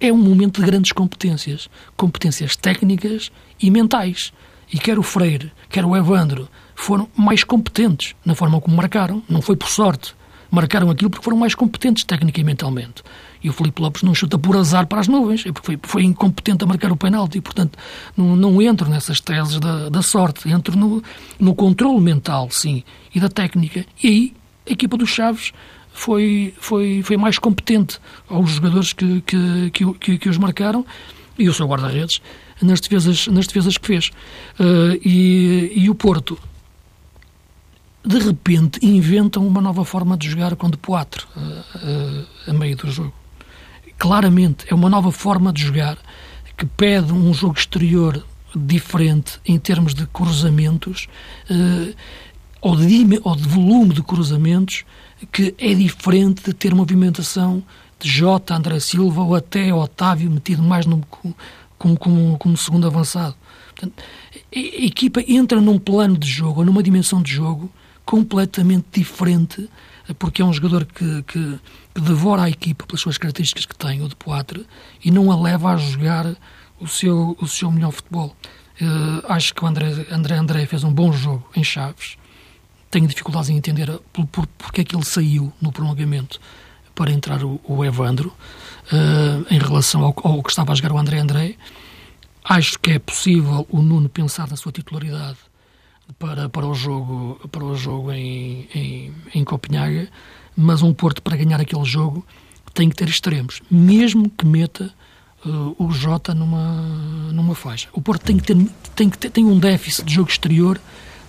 É 0.00 0.10
um 0.10 0.16
momento 0.16 0.60
de 0.60 0.66
grandes 0.66 0.92
competências. 0.92 1.68
Competências 1.96 2.56
técnicas 2.56 3.30
e 3.60 3.70
mentais. 3.70 4.32
E 4.72 4.78
quer 4.78 4.98
o 4.98 5.02
Freire, 5.02 5.52
quer 5.68 5.84
o 5.84 5.94
Evandro, 5.94 6.48
foram 6.74 7.08
mais 7.14 7.44
competentes 7.44 8.14
na 8.24 8.34
forma 8.34 8.60
como 8.60 8.76
marcaram. 8.76 9.22
Não 9.28 9.42
foi 9.42 9.56
por 9.56 9.68
sorte. 9.68 10.14
Marcaram 10.50 10.90
aquilo 10.90 11.10
porque 11.10 11.22
foram 11.22 11.36
mais 11.36 11.54
competentes 11.54 12.02
tecnicamente 12.02 12.40
e 12.40 12.44
mentalmente. 12.44 13.02
E 13.42 13.48
o 13.50 13.52
Filipe 13.52 13.80
Lopes 13.80 14.02
não 14.02 14.14
chuta 14.14 14.38
por 14.38 14.56
azar 14.56 14.86
para 14.86 15.00
as 15.00 15.06
nuvens, 15.06 15.44
é 15.46 15.52
porque 15.52 15.66
foi, 15.66 15.78
foi 15.82 16.02
incompetente 16.02 16.64
a 16.64 16.66
marcar 16.66 16.90
o 16.90 16.96
penalti. 16.96 17.38
E, 17.38 17.40
portanto, 17.40 17.78
não, 18.16 18.34
não 18.34 18.62
entro 18.62 18.88
nessas 18.88 19.20
teses 19.20 19.60
da, 19.60 19.88
da 19.88 20.02
sorte. 20.02 20.48
Entro 20.48 20.76
no, 20.76 21.02
no 21.38 21.54
controle 21.54 22.00
mental, 22.00 22.48
sim, 22.50 22.82
e 23.14 23.20
da 23.20 23.28
técnica. 23.28 23.84
E 24.02 24.08
aí, 24.08 24.32
a 24.68 24.72
equipa 24.72 24.96
dos 24.96 25.10
Chaves 25.10 25.52
foi, 25.92 26.54
foi, 26.58 27.02
foi 27.02 27.16
mais 27.16 27.38
competente 27.38 27.98
aos 28.28 28.50
jogadores 28.50 28.92
que, 28.92 29.20
que, 29.22 29.70
que, 29.98 30.18
que, 30.18 30.28
os 30.28 30.38
marcaram 30.38 30.84
e 31.38 31.48
o 31.48 31.54
seu 31.54 31.66
guarda-redes 31.66 32.20
nas 32.62 32.80
defesas, 32.80 33.26
nas 33.28 33.46
defesas 33.46 33.76
que 33.76 33.86
fez. 33.86 34.08
Uh, 34.58 34.98
e, 35.04 35.72
e 35.74 35.90
o 35.90 35.94
Porto, 35.94 36.38
de 38.04 38.18
repente, 38.18 38.84
inventam 38.84 39.46
uma 39.46 39.60
nova 39.60 39.84
forma 39.84 40.16
de 40.16 40.28
jogar 40.28 40.56
com 40.56 40.70
de 40.70 40.76
Poitre 40.76 41.24
uh, 41.36 41.40
uh, 41.40 42.26
a 42.50 42.52
meio 42.52 42.76
do 42.76 42.90
jogo. 42.90 43.12
claramente 43.98 44.64
é 44.68 44.74
uma 44.74 44.88
nova 44.88 45.12
forma 45.12 45.52
de 45.52 45.62
jogar 45.62 45.98
que 46.56 46.66
pede 46.66 47.12
um 47.12 47.32
jogo 47.32 47.58
exterior 47.58 48.24
diferente 48.54 49.40
em 49.46 49.58
termos 49.58 49.94
de 49.94 50.06
cruzamentos 50.06 51.08
uh, 51.50 51.94
ou, 52.60 52.76
de, 52.76 53.20
ou 53.22 53.36
de 53.36 53.48
volume 53.48 53.94
de 53.94 54.02
cruzamentos 54.02 54.84
que 55.32 55.54
é 55.58 55.74
diferente 55.74 56.42
de 56.44 56.54
ter 56.54 56.74
movimentação 56.74 57.62
de 57.98 58.08
Jota, 58.08 58.54
André 58.54 58.80
Silva 58.80 59.22
ou 59.22 59.34
até 59.34 59.72
Otávio 59.74 60.30
metido 60.30 60.62
mais 60.62 60.86
no, 60.86 61.02
como, 61.78 61.98
como, 61.98 62.38
como 62.38 62.56
segundo 62.56 62.86
avançado. 62.86 63.36
Portanto, 63.74 64.02
a 64.54 64.58
equipa 64.58 65.22
entra 65.26 65.60
num 65.60 65.78
plano 65.78 66.16
de 66.16 66.28
jogo 66.28 66.60
ou 66.60 66.66
numa 66.66 66.82
dimensão 66.82 67.22
de 67.22 67.32
jogo 67.32 67.70
completamente 68.04 68.86
diferente 68.92 69.68
porque 70.14 70.42
é 70.42 70.44
um 70.44 70.52
jogador 70.52 70.84
que, 70.84 71.22
que, 71.22 71.58
que, 71.94 72.00
devora 72.00 72.42
a 72.42 72.50
equipa 72.50 72.86
pelas 72.86 73.00
suas 73.00 73.18
características 73.18 73.66
que 73.66 73.76
tem, 73.76 74.02
o 74.02 74.08
de 74.08 74.16
Poitre, 74.16 74.66
e 75.04 75.10
não 75.10 75.30
a 75.30 75.40
leva 75.40 75.72
a 75.72 75.76
jogar 75.76 76.34
o 76.80 76.88
seu, 76.88 77.36
o 77.40 77.46
seu 77.46 77.70
melhor 77.70 77.92
futebol. 77.92 78.34
Uh, 78.80 79.24
acho 79.28 79.54
que 79.54 79.62
o 79.62 79.66
André, 79.66 80.06
André 80.10 80.36
André 80.36 80.66
fez 80.66 80.82
um 80.84 80.92
bom 80.92 81.12
jogo 81.12 81.46
em 81.54 81.62
Chaves. 81.62 82.16
Tenho 82.90 83.06
dificuldades 83.06 83.50
em 83.50 83.56
entender 83.56 83.88
por, 84.12 84.26
por, 84.26 84.46
porque 84.58 84.80
é 84.80 84.84
que 84.84 84.96
ele 84.96 85.04
saiu 85.04 85.52
no 85.60 85.70
prolongamento 85.70 86.40
para 86.94 87.10
entrar 87.10 87.42
o, 87.44 87.60
o 87.64 87.84
Evandro 87.84 88.34
uh, 88.92 89.46
em 89.54 89.58
relação 89.58 90.04
ao, 90.04 90.14
ao, 90.22 90.42
que 90.42 90.50
estava 90.50 90.72
a 90.72 90.74
jogar 90.74 90.92
o 90.92 90.98
André 90.98 91.18
André. 91.18 91.54
Acho 92.44 92.78
que 92.78 92.92
é 92.92 92.98
possível 92.98 93.66
o 93.70 93.80
Nuno 93.80 94.08
pensar 94.08 94.48
na 94.48 94.56
sua 94.56 94.72
titularidade 94.72 95.38
para, 96.18 96.48
para 96.48 96.66
o 96.66 96.74
jogo, 96.74 97.40
para 97.50 97.64
o 97.64 97.76
jogo 97.76 98.12
em, 98.12 98.68
em, 98.74 99.14
em 99.34 99.44
Copenhaga, 99.44 100.08
mas 100.56 100.82
um 100.82 100.92
Porto 100.92 101.22
para 101.22 101.36
ganhar 101.36 101.60
aquele 101.60 101.84
jogo 101.84 102.26
tem 102.74 102.88
que 102.88 102.96
ter 102.96 103.08
extremos, 103.08 103.62
mesmo 103.70 104.28
que 104.30 104.46
meta 104.46 104.92
uh, 105.44 105.74
o 105.78 105.92
Jota 105.92 106.34
numa, 106.34 106.82
numa 107.32 107.54
faixa. 107.54 107.88
O 107.92 108.00
Porto 108.00 108.24
tem 108.24 108.36
que, 108.36 108.42
ter, 108.42 108.56
tem 108.94 109.08
que 109.08 109.18
ter 109.18 109.30
tem 109.30 109.44
um 109.44 109.58
déficit 109.58 110.04
de 110.04 110.14
jogo 110.14 110.30
exterior 110.30 110.80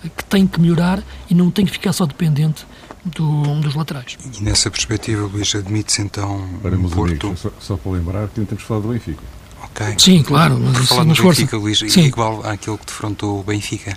que 0.08 0.24
tem 0.24 0.46
que 0.46 0.60
melhorar 0.60 1.02
e 1.28 1.34
não 1.34 1.50
tem 1.50 1.64
que 1.64 1.72
ficar 1.72 1.92
só 1.92 2.06
dependente 2.06 2.66
do, 3.04 3.60
dos 3.60 3.74
laterais. 3.74 4.16
E 4.38 4.42
nessa 4.42 4.70
perspectiva, 4.70 5.22
Luís, 5.26 5.54
admite-se 5.54 6.02
então 6.02 6.48
para 6.62 6.76
o 6.76 6.88
Porto... 6.88 7.26
Amigos, 7.26 7.40
só, 7.40 7.50
só, 7.60 7.76
para 7.76 7.92
lembrar 7.92 8.28
que 8.28 8.44
temos 8.44 8.62
falado 8.62 8.84
do 8.84 8.88
Benfica. 8.90 9.22
Ok. 9.64 9.94
Sim, 9.98 10.22
claro. 10.22 10.58
Mas 10.58 10.78
Por 10.78 10.86
falar 10.86 11.04
do 11.04 11.22
Benfica, 11.22 11.56
Luís, 11.56 11.78
Sim. 11.78 12.02
igual 12.02 12.44
àquilo 12.46 12.78
que 12.78 12.86
defrontou 12.86 13.40
o 13.40 13.42
Benfica. 13.42 13.96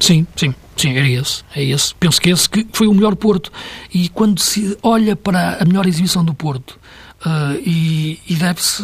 Sim, 0.00 0.26
sim, 0.36 0.54
sim, 0.76 0.96
era 0.96 1.08
esse, 1.08 1.42
é 1.54 1.62
esse. 1.62 1.94
Penso 1.94 2.20
que 2.20 2.30
esse 2.30 2.48
que 2.48 2.66
foi 2.72 2.86
o 2.86 2.94
melhor 2.94 3.14
Porto. 3.14 3.52
E 3.92 4.08
quando 4.08 4.40
se 4.40 4.76
olha 4.82 5.14
para 5.14 5.62
a 5.62 5.64
melhor 5.64 5.86
exibição 5.86 6.24
do 6.24 6.34
Porto 6.34 6.78
uh, 7.24 7.58
e, 7.64 8.20
e 8.28 8.34
deve-se 8.34 8.82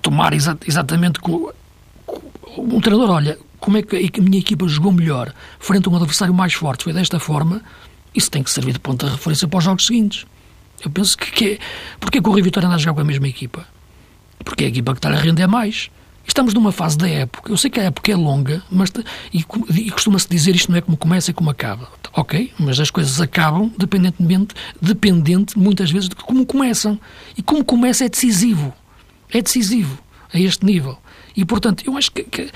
tomar 0.00 0.32
exa 0.32 0.58
exatamente 0.66 1.20
com, 1.20 1.50
com, 2.06 2.20
um 2.56 2.80
treinador 2.80 3.10
olha 3.10 3.38
como 3.60 3.76
é 3.76 3.82
que 3.82 3.96
a 4.18 4.22
minha 4.22 4.38
equipa 4.38 4.66
jogou 4.66 4.90
melhor 4.90 5.32
frente 5.58 5.88
a 5.88 5.90
um 5.90 5.96
adversário 5.96 6.34
mais 6.34 6.54
forte, 6.54 6.84
foi 6.84 6.92
desta 6.92 7.20
forma, 7.20 7.62
isso 8.14 8.30
tem 8.30 8.42
que 8.42 8.50
servir 8.50 8.72
de 8.72 8.80
ponto 8.80 9.06
de 9.06 9.12
referência 9.12 9.46
para 9.46 9.58
os 9.58 9.64
jogos 9.64 9.86
seguintes. 9.86 10.26
Eu 10.82 10.90
penso 10.90 11.16
que, 11.16 11.30
que 11.30 11.44
é, 11.52 11.58
porque 11.98 12.18
é 12.18 12.22
que 12.22 12.28
o 12.28 12.32
Rio 12.32 12.42
Vitória 12.42 12.66
anda 12.66 12.76
a 12.76 12.78
jogar 12.78 12.94
com 12.94 13.00
a 13.00 13.04
mesma 13.04 13.28
equipa? 13.28 13.66
Porque 14.44 14.64
é 14.64 14.66
a 14.66 14.70
equipa 14.70 14.92
que 14.92 14.98
está 14.98 15.10
a 15.10 15.14
render 15.14 15.46
mais. 15.46 15.90
Estamos 16.26 16.54
numa 16.54 16.72
fase 16.72 16.96
da 16.96 17.08
época. 17.08 17.50
Eu 17.50 17.56
sei 17.56 17.70
que 17.70 17.80
a 17.80 17.84
época 17.84 18.10
é 18.10 18.16
longa, 18.16 18.62
mas 18.70 18.90
e, 19.32 19.44
e 19.74 19.90
costuma-se 19.90 20.28
dizer 20.28 20.54
isto 20.54 20.70
não 20.70 20.78
é 20.78 20.80
como 20.80 20.96
começa, 20.96 21.30
é 21.30 21.34
como 21.34 21.50
acaba. 21.50 21.88
Ok, 22.14 22.52
mas 22.58 22.80
as 22.80 22.90
coisas 22.90 23.20
acabam 23.20 23.70
dependentemente, 23.76 24.54
dependente 24.80 25.58
muitas 25.58 25.90
vezes 25.90 26.08
de 26.08 26.14
como 26.14 26.46
começam. 26.46 26.98
E 27.36 27.42
como 27.42 27.64
começa 27.64 28.04
é 28.04 28.08
decisivo. 28.08 28.72
É 29.32 29.42
decisivo 29.42 29.98
a 30.32 30.38
este 30.38 30.64
nível. 30.64 30.98
E, 31.36 31.44
portanto, 31.44 31.84
eu 31.86 31.96
acho 31.96 32.10
que, 32.12 32.24
que 32.24 32.50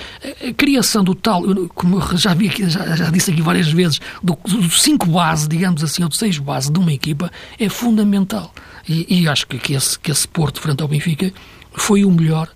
a, 0.48 0.52
criação 0.54 1.04
do 1.04 1.14
tal, 1.14 1.42
como 1.74 2.00
já, 2.16 2.34
vi 2.34 2.48
aqui, 2.48 2.68
já, 2.68 2.96
já, 2.96 3.10
disse 3.10 3.30
aqui 3.30 3.42
várias 3.42 3.70
vezes, 3.70 4.00
do, 4.22 4.38
do 4.44 4.70
cinco 4.70 5.06
base, 5.06 5.48
digamos 5.48 5.82
assim, 5.82 6.02
ou 6.02 6.08
do 6.08 6.14
seis 6.14 6.38
base 6.38 6.70
de 6.70 6.78
uma 6.78 6.92
equipa, 6.92 7.30
é 7.58 7.68
fundamental. 7.68 8.52
E, 8.88 9.22
e 9.22 9.28
acho 9.28 9.46
que, 9.46 9.58
que, 9.58 9.74
esse, 9.74 9.98
que 9.98 10.10
esse 10.10 10.26
Porto, 10.28 10.60
frente 10.60 10.82
ao 10.82 10.88
Benfica, 10.88 11.32
foi 11.72 12.04
o 12.04 12.10
melhor 12.10 12.48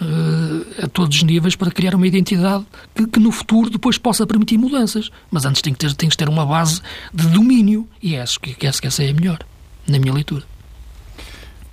uh, 0.00 0.84
a 0.84 0.88
todos 0.88 1.16
os 1.16 1.22
níveis 1.22 1.56
para 1.56 1.70
criar 1.70 1.94
uma 1.94 2.06
identidade 2.06 2.64
que, 2.94 3.06
que, 3.06 3.20
no 3.20 3.30
futuro 3.30 3.70
depois 3.70 3.98
possa 3.98 4.26
permitir 4.26 4.58
mudanças. 4.58 5.10
Mas 5.30 5.44
antes 5.44 5.62
tem 5.62 5.72
que 5.72 5.78
ter, 5.78 5.94
tem 5.94 6.08
que 6.08 6.16
ter 6.16 6.28
uma 6.28 6.46
base 6.46 6.80
de 7.12 7.26
domínio 7.28 7.88
e 8.02 8.16
acho 8.16 8.40
que, 8.40 8.54
que 8.54 8.66
essa 8.66 9.02
é 9.02 9.10
a 9.10 9.14
melhor, 9.14 9.38
na 9.86 9.98
minha 9.98 10.12
leitura. 10.12 10.44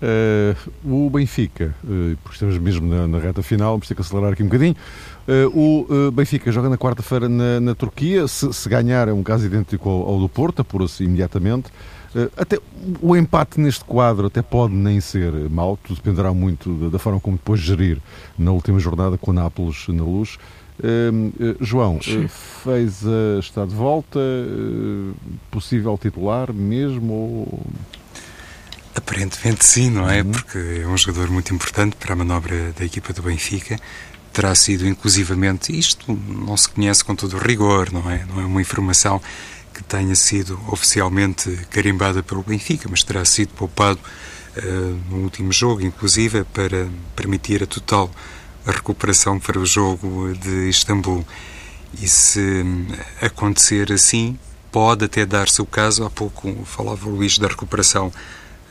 Uh, 0.02 0.56
o 0.86 1.10
Benfica, 1.10 1.76
uh, 1.84 2.16
porque 2.24 2.36
estamos 2.36 2.58
mesmo 2.58 2.88
na, 2.88 3.06
na, 3.06 3.20
reta 3.20 3.44
final, 3.44 3.72
vamos 3.72 3.86
ter 3.86 3.96
que 3.96 4.02
acelerar 4.02 4.32
aqui 4.32 4.42
um 4.42 4.46
bocadinho. 4.46 4.76
Uh, 5.28 6.08
o 6.08 6.12
Benfica 6.12 6.50
joga 6.54 6.70
na 6.70 6.78
quarta-feira 6.78 7.28
na, 7.28 7.60
na, 7.60 7.76
Turquia. 7.76 8.26
Se, 8.26 8.52
se, 8.54 8.70
ganhar, 8.70 9.10
é 9.10 9.14
um 9.14 9.22
caso 9.22 9.46
idêntico 9.46 9.90
ao, 9.90 10.08
ao 10.08 10.20
do 10.20 10.30
Porto, 10.30 10.62
apura-se 10.62 11.04
imediatamente. 11.04 11.70
até 12.38 12.58
o 13.02 13.16
empate 13.16 13.60
neste 13.60 13.84
quadro 13.84 14.28
até 14.28 14.42
pode 14.42 14.74
nem 14.74 15.02
ser 15.02 15.34
mau, 15.50 15.78
tudo 15.84 15.98
dependerá 15.98 16.34
muito 16.34 16.74
da, 16.76 16.90
da 16.90 17.00
forma 17.00 17.20
como 17.20 17.36
depois 17.36 17.60
gerir 17.60 17.98
na 18.38 18.52
última 18.52 18.80
jornada 18.80 19.18
com 19.18 19.32
o 19.32 19.34
Nápoles 19.34 19.86
na 19.90 20.04
luz. 20.04 20.38
João, 21.60 22.00
fez 22.64 23.04
está 23.38 23.66
de 23.66 23.76
volta, 23.76 24.18
possível 25.52 26.00
titular 26.02 26.54
mesmo? 26.54 27.14
Ou... 27.14 27.60
Aparentemente 29.00 29.66
sim, 29.66 29.90
não 29.90 30.10
é? 30.10 30.22
Uhum. 30.22 30.32
Porque 30.32 30.58
é 30.84 30.88
um 30.88 30.98
jogador 30.98 31.32
muito 31.32 31.54
importante 31.54 31.96
para 31.96 32.12
a 32.12 32.16
manobra 32.16 32.74
da 32.78 32.84
equipa 32.84 33.14
do 33.14 33.22
Benfica. 33.22 33.80
Terá 34.34 34.54
sido 34.54 34.86
inclusivamente, 34.86 35.78
isto 35.78 36.14
não 36.14 36.56
se 36.58 36.70
conhece 36.70 37.04
com 37.04 37.16
todo 37.16 37.38
o 37.38 37.40
rigor, 37.40 37.92
não 37.92 38.10
é? 38.12 38.26
Não 38.26 38.42
é 38.42 38.46
uma 38.46 38.62
informação 38.62 39.22
que 39.74 39.82
tenha 39.84 40.14
sido 40.16 40.60
oficialmente 40.68 41.50
carimbada 41.70 42.22
pelo 42.22 42.44
Benfica, 42.44 42.88
mas 42.90 43.02
terá 43.02 43.24
sido 43.24 43.54
poupado 43.54 44.00
uh, 44.58 45.00
no 45.10 45.24
último 45.24 45.52
jogo, 45.54 45.82
inclusive, 45.82 46.44
para 46.44 46.90
permitir 47.16 47.64
a 47.64 47.66
total 47.66 48.12
recuperação 48.66 49.40
para 49.40 49.58
o 49.58 49.66
jogo 49.66 50.34
de 50.34 50.70
Istambul. 50.70 51.26
E 52.02 52.08
se 52.08 52.66
acontecer 53.22 53.94
assim, 53.94 54.38
pode 54.72 55.06
até 55.06 55.26
dar-se 55.26 55.62
o 55.62 55.66
caso, 55.66 56.04
há 56.04 56.10
pouco 56.10 56.54
falava 56.66 57.08
o 57.08 57.16
Luís 57.16 57.38
da 57.38 57.48
recuperação 57.48 58.12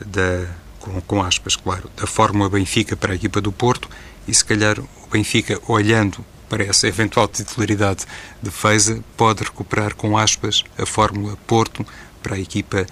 da, 0.05 0.47
com, 0.79 0.99
com 1.01 1.23
aspas, 1.23 1.55
claro, 1.55 1.89
da 1.95 2.07
Fórmula 2.07 2.49
Benfica 2.49 2.95
para 2.95 3.13
a 3.13 3.15
equipa 3.15 3.41
do 3.41 3.51
Porto 3.51 3.89
e 4.27 4.33
se 4.33 4.43
calhar 4.43 4.79
o 4.79 5.09
Benfica, 5.11 5.59
olhando 5.67 6.23
para 6.49 6.63
essa 6.63 6.87
eventual 6.87 7.27
titularidade 7.27 8.05
de 8.41 8.49
Feza, 8.49 9.03
pode 9.15 9.43
recuperar 9.43 9.95
com 9.95 10.17
aspas 10.17 10.63
a 10.77 10.85
Fórmula 10.85 11.37
Porto 11.47 11.85
para 12.23 12.35
a 12.35 12.39
equipa 12.39 12.85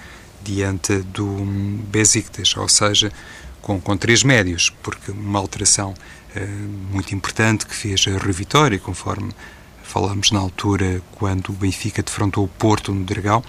diante 0.43 0.99
do 0.99 1.27
Besiktas, 1.89 2.55
ou 2.55 2.69
seja, 2.69 3.11
com, 3.61 3.81
com 3.81 3.97
três 3.97 4.23
médios, 4.23 4.71
porque 4.81 5.11
uma 5.11 5.39
alteração 5.39 5.93
uh, 5.93 6.39
muito 6.91 7.13
importante 7.13 7.65
que 7.65 7.75
fez 7.75 8.05
a 8.07 8.17
Rui 8.17 8.31
Vitória, 8.31 8.79
conforme 8.79 9.33
falámos 9.83 10.31
na 10.31 10.39
altura 10.39 11.01
quando 11.13 11.49
o 11.49 11.53
Benfica 11.53 12.03
defrontou 12.03 12.45
o 12.45 12.47
Porto 12.47 12.93
no 12.93 13.03
Dragão, 13.03 13.43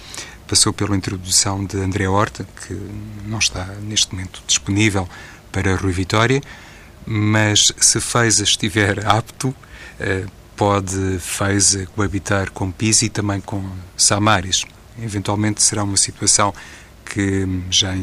passou 0.48 0.72
pela 0.72 0.96
introdução 0.96 1.64
de 1.64 1.76
André 1.76 2.08
Horta, 2.08 2.46
que 2.66 2.74
não 3.26 3.38
está 3.38 3.66
neste 3.82 4.12
momento 4.12 4.42
disponível 4.46 5.06
para 5.52 5.76
Rui 5.76 5.92
Vitória, 5.92 6.42
mas 7.06 7.72
se 7.78 8.00
Feiza 8.00 8.42
estiver 8.42 9.06
apto, 9.06 9.54
eh, 10.00 10.24
pode 10.56 11.18
Feiza 11.20 11.86
coabitar 11.94 12.50
com 12.50 12.72
Pisi 12.72 13.06
e 13.06 13.08
também 13.10 13.40
com 13.40 13.62
Samaris. 13.96 14.64
Eventualmente 15.00 15.62
será 15.62 15.84
uma 15.84 15.96
situação 15.96 16.52
que 17.04 17.46
já 17.70 17.94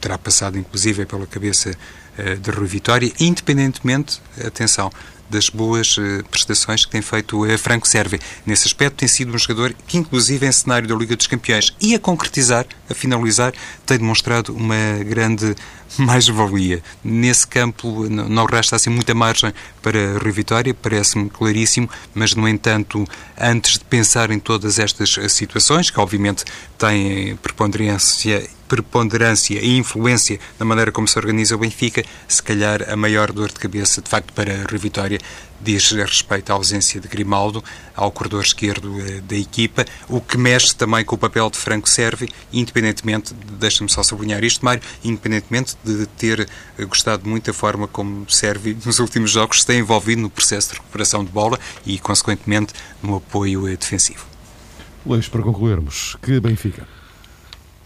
terá 0.00 0.18
passado 0.18 0.58
inclusive 0.58 1.06
pela 1.06 1.26
cabeça 1.26 1.76
eh, 2.16 2.34
de 2.34 2.50
Rui 2.50 2.66
Vitória, 2.66 3.12
independentemente, 3.20 4.20
atenção, 4.44 4.90
das 5.30 5.48
boas 5.48 5.96
uh, 5.98 6.24
prestações 6.30 6.84
que 6.84 6.90
tem 6.90 7.02
feito 7.02 7.44
a 7.44 7.58
Franco 7.58 7.86
Serve. 7.86 8.18
Nesse 8.46 8.66
aspecto, 8.66 8.96
tem 8.96 9.08
sido 9.08 9.34
um 9.34 9.38
jogador 9.38 9.74
que, 9.86 9.98
inclusive 9.98 10.46
em 10.46 10.52
cenário 10.52 10.88
da 10.88 10.94
Liga 10.94 11.14
dos 11.14 11.26
Campeões 11.26 11.74
e 11.80 11.94
a 11.94 11.98
concretizar, 11.98 12.66
a 12.88 12.94
finalizar, 12.94 13.52
tem 13.84 13.98
demonstrado 13.98 14.54
uma 14.54 15.04
grande 15.04 15.54
mais-valia. 15.98 16.82
Nesse 17.04 17.46
campo 17.46 18.08
não 18.08 18.46
resta 18.46 18.76
assim 18.76 18.90
muita 18.90 19.14
margem 19.14 19.52
para 19.82 20.18
Rui 20.18 20.32
Vitória, 20.32 20.74
parece-me 20.74 21.28
claríssimo, 21.28 21.88
mas, 22.14 22.34
no 22.34 22.48
entanto, 22.48 23.06
antes 23.38 23.74
de 23.74 23.84
pensar 23.84 24.30
em 24.30 24.38
todas 24.38 24.78
estas 24.78 25.16
situações, 25.28 25.90
que 25.90 26.00
obviamente 26.00 26.44
têm 26.78 27.36
preponderância 27.36 28.48
preponderância 28.68 29.58
e 29.58 29.76
influência 29.76 30.38
na 30.58 30.66
maneira 30.66 30.92
como 30.92 31.08
se 31.08 31.18
organiza 31.18 31.56
o 31.56 31.58
Benfica, 31.58 32.04
se 32.28 32.42
calhar 32.42 32.88
a 32.88 32.96
maior 32.96 33.32
dor 33.32 33.48
de 33.48 33.58
cabeça, 33.58 34.02
de 34.02 34.08
facto, 34.08 34.32
para 34.32 34.52
a 34.52 34.78
Vitória 34.78 35.18
diz 35.60 35.90
respeito 35.90 36.50
à 36.50 36.54
ausência 36.54 37.00
de 37.00 37.08
Grimaldo, 37.08 37.62
ao 37.94 38.10
corredor 38.12 38.44
esquerdo 38.44 39.00
eh, 39.00 39.20
da 39.20 39.36
equipa, 39.36 39.84
o 40.08 40.20
que 40.20 40.38
mexe 40.38 40.74
também 40.74 41.04
com 41.04 41.16
o 41.16 41.18
papel 41.18 41.50
de 41.50 41.58
Franco 41.58 41.88
Servi, 41.88 42.28
independentemente, 42.52 43.34
deixa-me 43.58 43.90
só 43.90 44.02
sublinhar 44.02 44.44
isto, 44.44 44.64
Mário, 44.64 44.82
independentemente 45.02 45.76
de 45.84 46.06
ter 46.06 46.48
eh, 46.78 46.84
gostado 46.84 47.28
muito 47.28 47.46
da 47.46 47.52
forma 47.52 47.88
como 47.88 48.30
Servi 48.30 48.76
nos 48.86 48.98
últimos 48.98 49.30
jogos 49.30 49.60
se 49.60 49.66
tem 49.66 49.80
envolvido 49.80 50.22
no 50.22 50.30
processo 50.30 50.70
de 50.70 50.74
recuperação 50.76 51.24
de 51.24 51.30
bola 51.30 51.58
e, 51.84 51.98
consequentemente, 51.98 52.72
no 53.02 53.16
apoio 53.16 53.68
eh, 53.68 53.76
defensivo. 53.76 54.26
Luís, 55.04 55.28
para 55.28 55.42
concluirmos, 55.42 56.16
que 56.22 56.38
Benfica? 56.38 56.97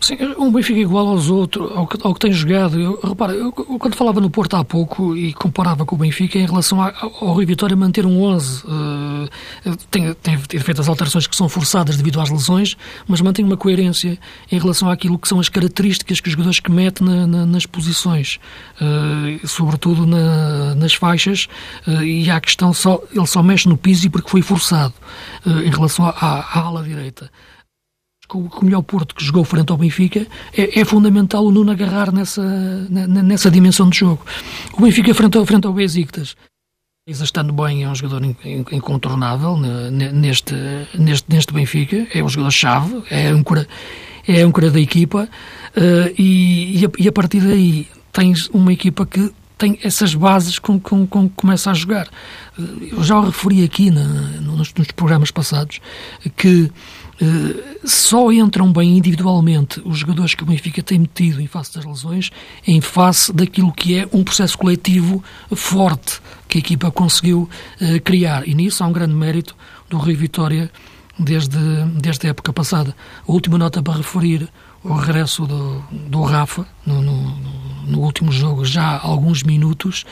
Sim, 0.03 0.17
um 0.37 0.51
Benfica 0.51 0.81
igual 0.81 1.07
aos 1.07 1.31
outros, 1.31 1.71
ao 1.77 1.87
que, 1.87 1.97
ao 2.03 2.13
que 2.13 2.19
tem 2.19 2.33
jogado. 2.33 2.81
Eu, 2.81 2.99
repara, 3.01 3.35
eu, 3.35 3.53
quando 3.53 3.95
falava 3.95 4.21
no 4.21 4.29
Porto 4.29 4.57
há 4.57 4.65
pouco 4.65 5.17
e 5.17 5.33
comparava 5.33 5.87
com 5.87 5.95
o 5.95 5.99
Benfica 5.99 6.41
em 6.41 6.45
relação 6.45 6.83
ao, 6.83 6.91
ao 7.05 7.35
Rui 7.35 7.47
Vitória 7.47 7.77
manter 7.77 8.05
um 8.05 8.21
11, 8.21 8.67
uh, 8.67 9.29
eh, 9.65 9.71
tem, 9.93 10.13
tem, 10.15 10.39
tem, 10.39 10.59
feito 10.61 10.81
as 10.81 10.89
alterações 10.89 11.29
que 11.29 11.37
são 11.37 11.49
forçadas 11.49 11.97
devido 11.97 12.21
às 12.21 12.29
lesões, 12.31 12.77
mas 13.07 13.21
mantém 13.21 13.45
uma 13.45 13.57
coerência 13.57 14.19
em 14.51 14.59
relação 14.59 14.91
àquilo 14.91 15.17
que 15.17 15.29
são 15.29 15.39
as 15.39 15.49
características 15.49 16.19
que 16.19 16.27
os 16.27 16.33
jogadores 16.33 16.59
que 16.59 16.73
mete 16.73 17.05
na, 17.05 17.25
na, 17.25 17.47
nas 17.47 17.65
posições, 17.65 18.41
uh, 18.81 19.47
sobretudo 19.47 20.05
na, 20.05 20.75
nas 20.75 20.95
faixas, 20.95 21.47
uh, 21.87 22.03
e 22.03 22.29
há 22.29 22.39
a 22.39 22.41
questão 22.41 22.75
só, 22.75 23.01
ele 23.15 23.27
só 23.29 23.41
mexe 23.41 23.69
no 23.69 23.77
piso 23.77 24.11
porque 24.11 24.29
foi 24.29 24.43
forçado 24.43 24.95
em 25.47 25.71
relação 25.71 26.07
à 26.07 26.59
ala 26.59 26.83
direita 26.83 27.31
com 28.49 28.61
o 28.61 28.65
melhor 28.65 28.83
Porto 28.83 29.15
que 29.15 29.25
jogou 29.25 29.45
frente 29.45 29.71
ao 29.71 29.77
Benfica, 29.77 30.27
é, 30.57 30.81
é 30.81 30.85
fundamental 30.85 31.45
o 31.45 31.51
Nuno 31.51 31.71
agarrar 31.71 32.13
nessa, 32.13 32.43
nessa 32.89 33.51
dimensão 33.51 33.89
de 33.89 33.99
jogo. 33.99 34.25
O 34.75 34.83
Benfica 34.83 35.15
frente 35.15 35.37
ao, 35.37 35.45
frente 35.45 35.67
ao 35.67 35.73
Besiktas, 35.73 36.37
estando 37.09 37.53
bem, 37.53 37.83
é 37.83 37.89
um 37.89 37.95
jogador 37.95 38.25
incontornável 38.71 39.57
neste, 39.59 40.55
neste, 40.97 41.25
neste 41.29 41.53
Benfica, 41.53 42.07
é 42.15 42.23
um 42.23 42.29
jogador-chave, 42.29 43.03
é 43.11 43.33
cura, 43.43 43.67
é 44.27 44.49
cura 44.51 44.71
da 44.71 44.81
equipa 44.81 45.29
uh, 45.77 46.15
e, 46.17 46.81
e 46.81 46.87
a, 46.87 46.91
e, 46.99 47.09
a, 47.09 47.13
partir 47.13 47.41
daí 47.41 47.89
tens 48.13 48.49
uma 48.53 48.73
equipa 48.73 49.05
que 49.05 49.33
tem 49.59 49.79
essas 49.83 50.15
bases 50.15 50.59
com 50.59 50.79
que 50.79 50.91
com, 50.91 51.07
com 51.07 51.29
começa 51.29 51.71
a 51.71 51.75
jogar. 51.75 52.09
Eu 52.91 53.03
já 53.03 53.19
o 53.19 53.27
referi 53.27 53.65
aqui 53.65 53.91
na, 53.91 54.05
nos, 54.41 54.73
nos 54.75 54.89
programas 54.93 55.31
passados 55.31 55.81
que 56.37 56.65
eh, 56.67 56.71
só 57.85 58.33
entram 58.33 58.73
bem 58.73 58.97
individualmente 58.97 59.81
os 59.85 59.99
jogadores 59.99 60.35
que 60.35 60.43
o 60.43 60.47
Benfica 60.47 60.83
tem 60.83 60.99
metido 60.99 61.41
em 61.41 61.47
face 61.47 61.75
das 61.75 61.85
lesões, 61.85 62.31
em 62.67 62.81
face 62.81 63.33
daquilo 63.33 63.73
que 63.73 63.99
é 63.99 64.09
um 64.13 64.25
processo 64.25 64.57
coletivo 64.59 65.23
forte 65.55 66.21
que 66.49 66.59
a 66.59 66.61
equipa 66.61 66.91
conseguiu 66.91 67.49
uh, 67.81 68.01
criar. 68.03 68.47
E 68.47 68.55
nisso 68.55 68.83
há 68.83 68.87
um 68.87 68.93
grande 68.93 69.15
mérito 69.15 69.57
do 69.89 69.99
Rui 69.99 70.15
Vitória 70.15 70.71
desde, 71.19 71.59
desde 72.01 72.27
a 72.27 72.31
época 72.31 72.53
passada. 72.53 72.95
A 73.27 73.33
última 73.33 73.59
nota 73.59 73.83
para 73.83 73.95
referir 73.95 74.49
o 74.85 74.95
regresso 74.95 75.47
do, 75.47 75.81
do 76.09 76.23
Rafa 76.23 76.67
no, 76.85 77.01
no, 77.01 77.37
no, 77.87 78.01
último 78.01 78.33
jogo, 78.33 78.65
já 78.65 78.97
há 78.97 79.07
alguns 79.07 79.43
minutos, 79.43 80.05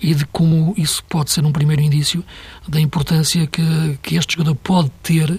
e 0.00 0.14
de 0.14 0.26
como 0.26 0.74
isso 0.76 1.02
pode 1.08 1.30
ser 1.30 1.44
um 1.44 1.52
primeiro 1.52 1.80
indício 1.80 2.22
da 2.68 2.78
importância 2.78 3.46
que, 3.46 3.98
que 4.02 4.16
este 4.16 4.34
jogador 4.34 4.54
pode 4.56 4.90
ter 5.02 5.30
eh, 5.30 5.38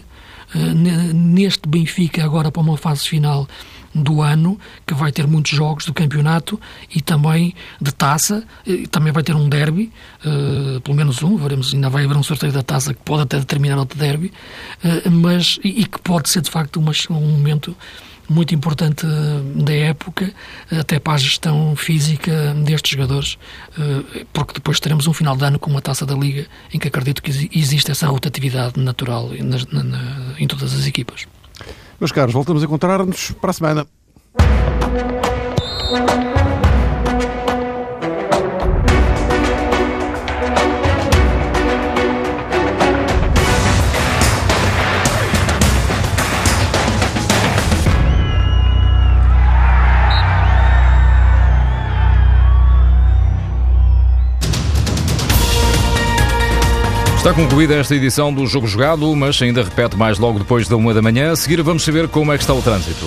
neste 1.13 1.67
Benfica 1.67 2.23
agora 2.23 2.51
para 2.51 2.61
uma 2.61 2.77
fase 2.77 3.07
final 3.07 3.47
do 3.93 4.21
ano, 4.21 4.59
que 4.85 4.93
vai 4.93 5.11
ter 5.11 5.27
muitos 5.27 5.51
jogos 5.51 5.85
do 5.85 5.93
campeonato 5.93 6.59
e 6.93 7.01
também 7.01 7.55
de 7.81 7.91
taça, 7.91 8.43
e 8.65 8.87
também 8.87 9.11
vai 9.11 9.23
ter 9.23 9.35
um 9.35 9.49
derby, 9.49 9.91
uh, 10.25 10.79
pelo 10.81 10.95
menos 10.95 11.23
um, 11.23 11.35
veremos, 11.37 11.73
ainda 11.73 11.89
vai 11.89 12.05
haver 12.05 12.15
um 12.15 12.23
sorteio 12.23 12.51
da 12.51 12.61
taça 12.61 12.93
que 12.93 13.01
pode 13.01 13.23
até 13.23 13.39
determinar 13.39 13.77
outro 13.77 13.97
derby, 13.97 14.31
uh, 14.83 15.11
mas, 15.11 15.59
e, 15.63 15.81
e, 15.81 15.85
que 15.85 15.99
pode 15.99 16.29
ser 16.29 16.41
de 16.41 16.51
facto 16.51 16.77
uma, 16.77 16.91
um 17.09 17.31
momento 17.31 17.75
muito 18.29 18.53
importante 18.53 19.05
eh, 19.05 19.63
da 19.63 19.73
época, 19.73 20.31
até 20.71 20.99
para 20.99 21.13
a 21.13 21.17
gestão 21.17 21.75
física 21.75 22.53
destes 22.65 22.91
jogadores, 22.91 23.37
eh, 23.77 24.25
porque 24.31 24.53
depois 24.53 24.79
teremos 24.79 25.07
um 25.07 25.13
final 25.13 25.35
de 25.35 25.43
ano 25.43 25.59
com 25.59 25.69
uma 25.69 25.81
taça 25.81 26.05
da 26.05 26.15
Liga 26.15 26.45
em 26.73 26.79
que 26.79 26.87
acredito 26.87 27.21
que 27.21 27.49
existe 27.53 27.91
essa 27.91 28.07
rotatividade 28.07 28.79
natural 28.79 29.31
em 30.37 30.47
todas 30.47 30.73
as 30.73 30.85
equipas. 30.85 31.27
Meus 31.99 32.11
caros, 32.11 32.33
voltamos 32.33 32.63
a 32.63 32.65
encontrar-nos 32.65 33.31
para 33.31 33.49
a 33.49 33.53
semana. 33.53 33.87
Está 57.19 57.33
concluída 57.33 57.75
esta 57.75 57.93
edição 57.93 58.33
do 58.33 58.47
Jogo 58.47 58.65
Jogado, 58.65 59.13
mas 59.13 59.41
ainda 59.41 59.61
repete 59.61 59.97
mais 59.97 60.17
logo 60.17 60.39
depois 60.39 60.69
da 60.69 60.77
uma 60.77 60.93
da 60.93 61.01
manhã. 61.01 61.33
A 61.33 61.35
seguir 61.35 61.61
vamos 61.61 61.83
saber 61.83 62.07
como 62.07 62.31
é 62.31 62.37
que 62.37 62.43
está 62.43 62.53
o 62.53 62.61
trânsito. 62.61 63.05